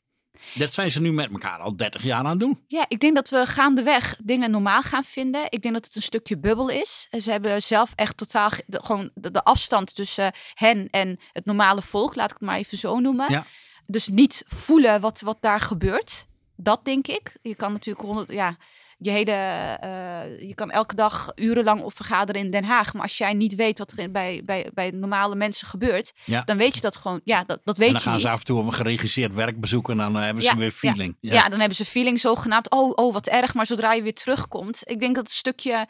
Dat 0.55 0.73
zijn 0.73 0.91
ze 0.91 1.01
nu 1.01 1.13
met 1.13 1.31
elkaar 1.31 1.59
al 1.59 1.77
30 1.77 2.03
jaar 2.03 2.19
aan 2.19 2.31
het 2.31 2.41
doen. 2.41 2.65
Ja, 2.67 2.85
ik 2.89 3.01
denk 3.01 3.15
dat 3.15 3.29
we 3.29 3.47
gaandeweg 3.47 4.17
dingen 4.23 4.51
normaal 4.51 4.83
gaan 4.83 5.05
vinden. 5.05 5.47
Ik 5.49 5.63
denk 5.63 5.75
dat 5.75 5.85
het 5.85 5.97
een 5.97 6.03
stukje 6.03 6.39
bubbel 6.39 6.69
is. 6.69 7.09
Ze 7.11 7.31
hebben 7.31 7.63
zelf 7.63 7.93
echt 7.95 8.17
totaal 8.17 8.51
de, 8.67 8.83
gewoon 8.83 9.11
de, 9.15 9.31
de 9.31 9.45
afstand 9.45 9.95
tussen 9.95 10.33
hen 10.55 10.89
en 10.91 11.21
het 11.33 11.45
normale 11.45 11.83
volk, 11.83 12.15
laat 12.15 12.31
ik 12.31 12.37
het 12.39 12.47
maar 12.49 12.57
even 12.57 12.79
zo 12.79 12.99
noemen. 12.99 13.31
Ja. 13.33 13.47
Dus 13.87 14.09
niet 14.09 14.45
voelen 14.47 15.01
wat, 15.01 15.21
wat 15.21 15.39
daar 15.41 15.61
gebeurt. 15.61 16.27
Dat 16.57 16.85
denk 16.85 17.07
ik. 17.07 17.37
Je 17.43 17.55
kan 17.55 17.73
natuurlijk 17.73 18.31
ja, 18.33 18.57
je 19.03 19.11
hele, 19.11 19.33
eh, 19.81 20.49
je 20.49 20.55
kan 20.55 20.71
elke 20.71 20.95
dag 20.95 21.33
urenlang 21.35 21.83
op 21.83 21.97
vergaderen 21.97 22.41
in 22.41 22.51
Den 22.51 22.65
Haag. 22.65 22.93
Maar 22.93 23.03
als 23.03 23.19
jij 23.19 23.33
niet 23.33 23.55
weet 23.55 23.79
wat 23.79 23.93
er 23.97 24.11
bij, 24.11 24.43
bij, 24.45 24.71
bij 24.75 24.91
normale 24.91 25.35
mensen 25.35 25.67
gebeurt, 25.67 26.13
Ja. 26.25 26.43
dan 26.45 26.57
weet 26.57 26.75
je 26.75 26.81
dat 26.81 26.97
gewoon. 26.97 27.21
Ja, 27.25 27.45
dat, 27.45 27.61
dat 27.65 27.77
weet 27.77 27.87
dan 27.93 27.97
je 27.97 28.03
gaan 28.05 28.13
niet. 28.13 28.23
ze 28.23 28.29
af 28.31 28.39
en 28.39 28.45
toe 28.45 28.63
een 28.63 28.75
geregisseerd 28.75 29.35
werk 29.35 29.61
bezoeken 29.61 29.93
en 29.93 29.99
dan 30.13 30.17
eh, 30.17 30.25
hebben 30.25 30.43
ze 30.43 30.49
Ja, 30.49 30.57
weer 30.57 30.65
ja. 30.67 30.73
feeling. 30.73 31.17
Ja. 31.21 31.49
dan 31.49 31.59
hebben 31.59 31.77
ze 31.77 31.85
feeling 31.85 32.21
zogenaamd. 32.21 32.71
Oh, 32.71 32.93
oh, 32.95 33.13
wat 33.13 33.27
erg. 33.27 33.55
Maar 33.55 33.67
zodra 33.67 33.93
je 33.93 34.03
weer 34.03 34.15
terugkomt. 34.15 34.81
Ik 34.85 35.01
denk 35.01 35.15
dat 35.15 35.25
het 35.25 35.33
stukje. 35.35 35.87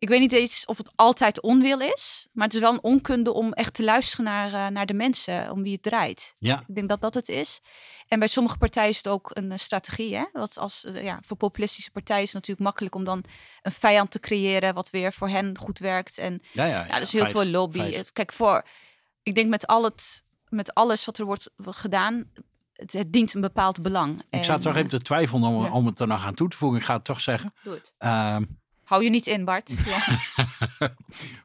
Ik 0.00 0.08
weet 0.08 0.20
niet 0.20 0.32
eens 0.32 0.64
of 0.64 0.76
het 0.76 0.90
altijd 0.96 1.40
onwil 1.40 1.80
is. 1.80 2.26
Maar 2.32 2.44
het 2.44 2.54
is 2.54 2.60
wel 2.60 2.72
een 2.72 2.82
onkunde 2.82 3.32
om 3.32 3.52
echt 3.52 3.74
te 3.74 3.84
luisteren 3.84 4.24
naar, 4.24 4.46
eh, 4.46 4.66
naar 4.66 4.86
de 4.86 4.94
mensen 4.94 5.50
om 5.50 5.62
wie 5.62 5.72
het 5.72 5.82
draait. 5.82 6.34
Ja. 6.38 6.62
Ik 6.66 6.74
denk 6.74 6.88
dat 6.88 7.00
dat 7.00 7.14
het 7.14 7.28
is. 7.28 7.60
En 8.08 8.18
bij 8.18 8.28
sommige 8.28 8.58
partijen 8.58 8.90
is 8.90 8.96
het 8.96 9.08
ook 9.08 9.30
een 9.32 9.52
eh, 9.52 9.58
strategie. 9.58 10.16
Hè? 10.16 10.24
Want 10.32 10.58
als, 10.58 10.84
eh, 10.84 11.04
ja, 11.04 11.18
voor 11.26 11.36
populistische 11.36 11.90
partijen 11.90 12.22
is 12.22 12.32
het 12.32 12.36
natuurlijk 12.36 12.66
makkelijk 12.66 12.94
om 12.94 13.04
dan 13.04 13.24
een 13.62 13.72
vijand 13.72 14.10
te 14.10 14.20
creëren. 14.20 14.74
Wat 14.74 14.90
weer 14.90 15.12
voor 15.12 15.28
hen 15.28 15.58
goed 15.58 15.78
werkt. 15.78 16.18
En 16.18 16.42
Ja, 16.52 16.64
ja, 16.64 16.86
ja, 16.86 16.98
dus 16.98 17.12
heel 17.12 17.26
veel 17.26 17.46
lobby. 17.46 18.02
Kijk, 18.12 18.32
voor, 18.32 18.64
ik 19.22 19.34
denk 19.34 19.48
met, 19.48 19.66
al 19.66 19.84
het, 19.84 20.24
met 20.48 20.74
alles 20.74 21.04
wat 21.04 21.18
er 21.18 21.24
wordt 21.24 21.50
gedaan. 21.56 22.30
Het, 22.72 22.92
het 22.92 23.12
dient 23.12 23.34
een 23.34 23.40
bepaald 23.40 23.82
belang. 23.82 24.22
Ik 24.30 24.44
zat 24.44 24.62
toch 24.62 24.76
even 24.76 24.88
te 24.88 25.02
twijfelen 25.02 25.48
om, 25.48 25.64
ja. 25.64 25.72
om 25.72 25.86
het 25.86 26.00
er 26.00 26.06
nog 26.06 26.24
aan 26.24 26.34
toe 26.34 26.48
te 26.48 26.56
voegen. 26.56 26.78
Ik 26.78 26.84
ga 26.84 26.94
het 26.94 27.04
toch 27.04 27.20
zeggen. 27.20 27.54
Doe 27.62 27.74
het. 27.74 27.94
Ehm, 27.98 28.44
Hou 28.90 29.04
je 29.04 29.10
niet 29.10 29.26
in, 29.26 29.44
Bart. 29.44 29.70
Ja. 29.86 30.18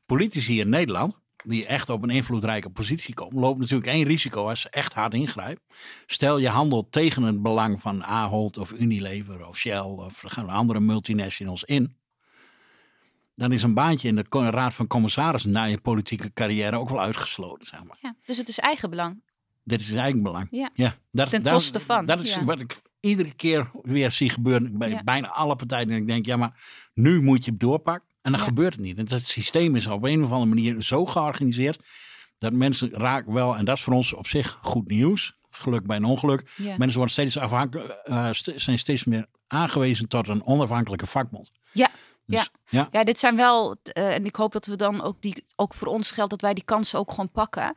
politici 0.05 0.59
in 0.59 0.69
Nederland, 0.69 1.15
die 1.43 1.65
echt 1.65 1.89
op 1.89 2.03
een 2.03 2.09
invloedrijke 2.09 2.69
positie 2.69 3.13
komen, 3.13 3.39
lopen 3.39 3.59
natuurlijk 3.61 3.89
één 3.89 4.03
risico 4.03 4.47
als 4.49 4.61
ze 4.61 4.69
echt 4.69 4.93
hard 4.93 5.13
ingrijpen. 5.13 5.63
Stel 6.05 6.37
je 6.37 6.49
handelt 6.49 6.91
tegen 6.91 7.23
het 7.23 7.41
belang 7.41 7.81
van 7.81 8.03
Ahold 8.03 8.57
of 8.57 8.71
Unilever 8.71 9.47
of 9.47 9.57
Shell 9.57 9.79
of 9.79 10.23
er 10.23 10.29
gaan 10.31 10.49
andere 10.49 10.79
multinationals 10.79 11.63
in. 11.63 11.95
Dan 13.35 13.51
is 13.51 13.63
een 13.63 13.73
baantje 13.73 14.07
in 14.07 14.15
de 14.15 14.25
raad 14.29 14.73
van 14.73 14.87
commissarissen 14.87 15.51
na 15.51 15.63
je 15.63 15.77
politieke 15.77 16.33
carrière 16.33 16.77
ook 16.77 16.89
wel 16.89 17.01
uitgesloten, 17.01 17.67
zeg 17.67 17.83
maar. 17.83 17.97
Ja, 18.01 18.15
dus 18.25 18.37
het 18.37 18.47
is 18.49 18.59
eigenbelang. 18.59 19.21
Dit 19.63 19.81
is 19.81 19.93
eigen 19.93 20.23
belang. 20.23 20.47
Ja. 20.51 20.95
dat, 21.11 21.29
Ten 21.29 21.43
dat- 21.43 21.53
koste 21.53 21.79
van, 21.79 22.05
Dat 22.05 22.23
is 22.23 22.35
ja. 22.35 22.43
wat 22.43 22.59
ik 22.59 22.81
iedere 23.05 23.33
keer 23.33 23.69
weer 23.81 24.11
zie 24.11 24.29
gebeuren 24.29 24.77
bij 24.77 24.89
Ja. 24.89 25.03
bijna 25.03 25.27
alle 25.27 25.55
partijen. 25.55 25.89
En 25.89 25.95
ik 25.97 26.07
denk, 26.07 26.25
ja, 26.25 26.37
maar 26.37 26.63
nu 26.93 27.21
moet 27.21 27.45
je 27.45 27.51
het 27.51 27.59
doorpakken. 27.59 28.09
En 28.21 28.31
dan 28.31 28.39
Ja. 28.39 28.45
gebeurt 28.47 28.73
het 28.73 28.81
niet. 28.81 28.97
En 28.97 29.05
het 29.09 29.23
systeem 29.25 29.75
is 29.75 29.87
op 29.87 30.03
een 30.03 30.23
of 30.23 30.31
andere 30.31 30.49
manier 30.55 30.81
zo 30.81 31.05
georganiseerd 31.05 31.79
dat 32.37 32.53
mensen 32.53 32.89
raken 32.91 33.33
wel, 33.33 33.55
en 33.55 33.65
dat 33.65 33.77
is 33.77 33.83
voor 33.83 33.93
ons 33.93 34.13
op 34.13 34.27
zich 34.27 34.59
goed 34.61 34.87
nieuws. 34.87 35.37
Geluk 35.49 35.85
bij 35.85 35.97
een 35.97 36.03
ongeluk. 36.03 36.51
Ja. 36.55 36.77
Mensen 36.77 36.97
worden 36.97 37.13
steeds 37.13 37.37
afhankelijk, 37.37 37.89
eh, 37.89 38.27
st- 38.31 38.51
zijn 38.55 38.79
steeds 38.79 39.03
meer 39.03 39.25
aangewezen 39.47 40.07
tot 40.07 40.27
een 40.27 40.45
onafhankelijke 40.45 41.05
vakbond. 41.07 41.51
Ja, 41.71 41.89
Dus, 42.25 42.39
ja. 42.39 42.47
ja. 42.79 42.87
Ja, 42.91 43.03
dit 43.03 43.19
zijn 43.19 43.35
wel, 43.35 43.75
eh, 43.83 44.13
en 44.13 44.25
ik 44.25 44.35
hoop 44.35 44.51
dat 44.51 44.65
we 44.65 44.75
dan 44.75 45.01
ook 45.01 45.21
die, 45.21 45.45
ook 45.55 45.73
voor 45.73 45.87
ons 45.87 46.11
geldt 46.11 46.29
dat 46.31 46.41
wij 46.41 46.53
die 46.53 46.63
kansen 46.63 46.99
ook 46.99 47.09
gewoon 47.09 47.31
pakken. 47.31 47.73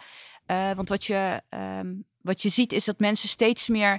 Eh, 0.47 0.73
want 0.73 0.89
wat 0.89 1.05
je, 1.05 1.43
ehm, 1.49 1.95
wat 2.23 2.43
je 2.43 2.49
ziet 2.49 2.73
is 2.73 2.85
dat 2.85 2.99
mensen 2.99 3.29
steeds 3.29 3.69
meer, 3.69 3.99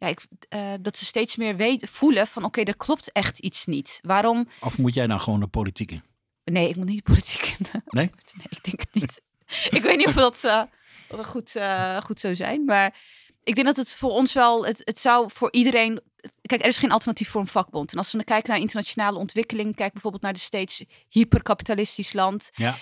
ja, 0.00 0.06
ik, 0.06 0.26
eh, 0.48 0.72
dat 0.80 0.96
ze 0.96 1.04
steeds 1.04 1.36
meer 1.36 1.56
weten, 1.56 1.88
voelen 1.88 2.26
van 2.26 2.44
oké, 2.44 2.62
er 2.62 2.76
klopt 2.76 3.12
echt 3.12 3.38
iets 3.38 3.66
niet. 3.66 3.98
Waarom? 4.02 4.48
Of 4.60 4.78
moet 4.78 4.94
jij 4.94 5.06
dan 5.06 5.20
gewoon 5.20 5.40
de 5.40 5.46
politiek 5.46 5.90
in? 5.90 6.02
Nee, 6.44 6.68
ik 6.68 6.76
moet 6.76 6.86
niet 6.86 7.02
politiek 7.02 7.56
in. 7.58 7.66
Nee? 7.86 8.10
Nee, 8.36 8.46
ik 8.48 8.64
denk 8.64 8.80
het 8.80 8.94
niet. 8.94 9.22
ik 9.78 9.82
weet 9.82 9.96
niet 9.96 10.06
of 10.06 10.14
dat 10.14 10.44
eh, 10.44 10.62
goed, 11.24 11.56
eh, 11.56 11.96
goed 11.96 12.20
zou 12.20 12.34
zijn. 12.34 12.64
Maar 12.64 12.96
ik 13.44 13.54
denk 13.54 13.66
dat 13.66 13.76
het 13.76 13.96
voor 13.96 14.10
ons 14.10 14.32
wel, 14.32 14.66
het, 14.66 14.82
het 14.84 14.98
zou 14.98 15.30
voor 15.32 15.52
iedereen. 15.52 16.00
Kijk, 16.42 16.60
er 16.60 16.68
is 16.68 16.78
geen 16.78 16.92
alternatief 16.92 17.28
voor 17.28 17.40
een 17.40 17.46
vakbond. 17.46 17.92
En 17.92 17.98
als 17.98 18.10
we 18.10 18.16
dan 18.16 18.26
kijken 18.26 18.50
naar 18.50 18.60
internationale 18.60 19.18
ontwikkeling, 19.18 19.76
kijk 19.76 19.92
bijvoorbeeld 19.92 20.22
naar 20.22 20.32
de 20.32 20.38
steeds 20.38 20.84
hyperkapitalistisch 21.08 22.12
land. 22.12 22.50
Ja. 22.54 22.76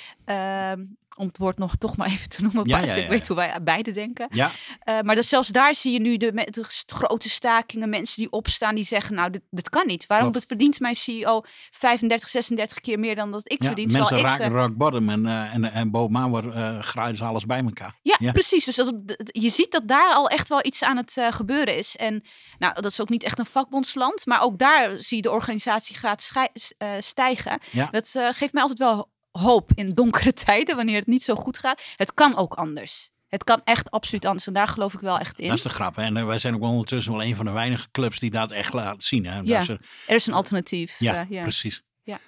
Om 1.18 1.26
het 1.26 1.38
woord 1.38 1.58
nog 1.58 1.74
toch 1.78 1.96
maar 1.96 2.06
even 2.14 2.28
te 2.28 2.42
noemen. 2.42 2.66
Ja, 2.68 2.76
Bart. 2.80 2.88
ja, 2.88 2.96
ja, 2.98 3.02
Ik 3.02 3.08
weet 3.08 3.28
hoe 3.28 3.36
wij 3.36 3.54
beide 3.62 3.90
denken. 3.90 4.26
Ja, 4.30 4.50
Eh, 4.80 5.00
maar 5.00 5.14
dat 5.14 5.24
zelfs 5.24 5.48
daar 5.48 5.74
zie 5.74 5.92
je 5.92 6.00
nu 6.00 6.16
de, 6.16 6.32
de 6.50 6.64
grote 6.86 7.28
stakingen, 7.28 7.88
mensen 7.88 8.16
die 8.22 8.30
opstaan, 8.30 8.74
die 8.74 8.84
zeggen, 8.84 9.14
nou, 9.14 9.30
dit, 9.30 9.42
dit 9.50 9.68
kan 9.68 9.86
niet. 9.86 10.06
Waarom 10.06 10.30
Klopt. 10.30 10.46
verdient 10.46 10.80
mijn 10.80 10.94
CEO 10.94 11.42
35, 11.70 12.28
36 12.28 12.80
keer 12.80 12.98
meer 12.98 13.14
dan 13.14 13.30
dat 13.32 13.52
ik 13.52 13.64
verdien? 13.64 13.86
mensen 13.92 14.06
terwijl 14.06 14.34
ik, 14.34 14.40
raken 14.40 14.56
eh, 14.56 14.62
rock 14.62 14.76
bottom 14.76 15.08
en, 15.08 15.26
eh, 15.26 15.54
en, 15.54 15.72
en 15.72 15.90
bovenaan 15.90 16.30
wordt, 16.30 16.46
graaien 16.86 17.16
ze 17.16 17.24
alles 17.24 17.46
bij 17.46 17.62
elkaar. 17.62 17.98
Ja, 18.02 18.32
precies. 18.32 18.64
Dus 18.64 18.76
dat, 18.76 18.92
dat- 19.08 19.28
je 19.32 19.48
ziet 19.48 19.72
dat 19.72 19.88
daar 19.88 20.12
al 20.14 20.28
echt 20.28 20.48
wel 20.48 20.60
iets 20.66 20.82
aan 20.84 20.96
het 20.96 21.16
gebeuren 21.30 21.76
is. 21.76 21.96
En 21.96 22.22
nou, 22.58 22.74
dat 22.74 22.84
is 22.84 23.00
ook 23.00 23.08
niet 23.08 23.22
echt 23.22 23.38
een 23.38 23.46
vakbondsland, 23.46 24.26
maar 24.26 24.42
ook 24.42 24.58
daar 24.58 24.98
zie 24.98 25.16
je 25.16 25.22
de 25.22 25.30
organisatiegraad 25.30 26.30
stijgen. 26.98 27.60
Ja. 27.70 27.88
Dat 27.90 28.08
geeft 28.30 28.52
mij 28.52 28.62
altijd 28.62 28.78
wel 28.78 29.10
hoop 29.38 29.70
in 29.74 29.88
donkere 29.90 30.32
tijden, 30.44 30.76
wanneer 30.76 30.98
het 30.98 31.06
niet 31.06 31.22
zo 31.22 31.34
goed 31.34 31.58
gaat. 31.58 31.82
Het 31.96 32.14
kan 32.14 32.36
ook 32.36 32.54
anders. 32.54 33.10
Het 33.28 33.44
kan 33.44 33.60
echt 33.64 33.90
absoluut 33.90 34.24
anders. 34.24 34.46
En 34.46 34.52
daar 34.52 34.68
geloof 34.68 34.94
ik 34.94 35.00
wel 35.00 35.18
echt 35.18 35.38
in. 35.38 35.48
Dat 35.48 35.56
is 35.56 35.62
de 35.62 35.68
grap. 35.68 35.96
Hè? 35.96 36.02
En 36.02 36.26
wij 36.26 36.38
zijn 36.38 36.54
ook 36.54 36.62
ondertussen 36.62 37.12
wel 37.12 37.22
een 37.22 37.36
van 37.36 37.44
de 37.44 37.50
weinige 37.50 37.88
clubs 37.90 38.18
die 38.18 38.30
dat 38.30 38.50
echt 38.50 38.72
laten 38.72 39.02
zien. 39.02 39.26
Hè? 39.26 39.40
Ja. 39.44 39.64
Er 40.06 40.14
is 40.14 40.26
een 40.26 40.34
alternatief. 40.34 40.98
ja, 40.98 41.14
eh, 41.14 41.30
ja. 41.30 41.42
precies. 41.42 41.82
Ja. 42.02 42.18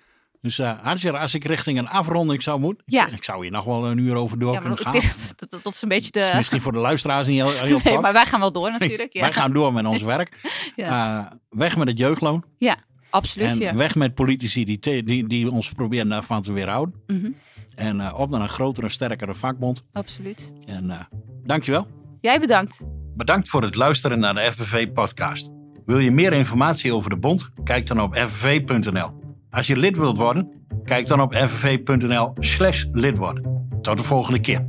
Dus 0.40 0.58
uh, 0.58 1.14
als 1.20 1.34
ik 1.34 1.44
richting 1.44 1.78
een 1.78 1.88
afronding 1.88 2.42
zou 2.42 2.60
moeten, 2.60 2.84
Ja. 2.86 3.06
ik, 3.06 3.12
ik 3.12 3.24
zou 3.24 3.42
hier 3.42 3.50
nog 3.50 3.64
wel 3.64 3.86
een 3.86 3.98
uur 3.98 4.14
over 4.14 4.38
door 4.38 4.52
Ja, 4.52 4.60
kunnen 4.60 4.78
gaan. 4.78 4.92
dat, 5.36 5.50
dat, 5.50 5.62
dat 5.62 5.72
is 5.72 5.82
een 5.82 5.88
beetje 5.88 6.20
is 6.20 6.30
de... 6.30 6.36
misschien 6.36 6.60
voor 6.60 6.72
de 6.72 6.78
luisteraars 6.78 7.26
niet 7.26 7.36
heel, 7.36 7.50
heel 7.66 7.80
Nee, 7.84 7.98
maar 7.98 8.12
wij 8.12 8.26
gaan 8.26 8.40
wel 8.40 8.52
door 8.52 8.70
natuurlijk. 8.70 9.12
Ja, 9.12 9.20
Wij 9.20 9.32
gaan 9.32 9.52
door 9.52 9.72
met 9.72 9.86
ons 9.86 10.02
werk. 10.02 10.50
Eh, 10.76 11.26
weg 11.48 11.76
met 11.76 11.88
het 11.88 11.98
jeugdloon. 11.98 12.44
ja 12.58 12.76
absoluut. 13.10 13.48
En 13.48 13.58
ja. 13.58 13.74
weg 13.74 13.94
met 13.94 14.14
politici 14.14 14.64
die, 14.64 14.78
te- 14.78 15.02
die, 15.04 15.26
die 15.26 15.50
ons 15.50 15.72
proberen 15.72 16.08
daarvan 16.08 16.42
te 16.42 16.52
weerhouden. 16.52 16.94
Mhm, 17.06 17.30
En 17.74 18.00
eh, 18.00 18.18
op 18.18 18.30
naar 18.30 18.40
een 18.40 18.48
grotere, 18.48 18.88
sterkere 18.88 19.34
vakbond. 19.34 19.84
absoluut. 19.92 20.52
En 20.66 20.90
eh 20.90 21.00
dankjewel. 21.44 21.86
Jij 22.20 22.40
bedankt. 22.40 22.84
Bedankt 23.16 23.48
voor 23.48 23.62
het 23.62 23.74
luisteren 23.74 24.18
naar 24.18 24.34
de 24.34 24.52
FNV-podcast. 24.52 25.50
Wil 25.86 25.98
je 25.98 26.10
meer 26.10 26.32
informatie 26.32 26.94
over 26.94 27.10
de 27.10 27.16
bond? 27.16 27.50
Kijk 27.64 27.86
dan 27.86 28.00
op 28.00 28.16
fnv.nl. 28.16 29.10
Als 29.50 29.66
je 29.66 29.76
lid 29.76 29.96
wilt 29.96 30.16
worden, 30.16 30.50
kijk 30.84 31.06
dan 31.06 31.20
op 31.20 31.34
fnv.nl 31.34 32.32
slash 32.38 32.84
lid 32.92 33.16
worden. 33.18 33.68
Tot 33.82 33.96
de 33.98 34.04
volgende 34.04 34.40
keer. 34.40 34.66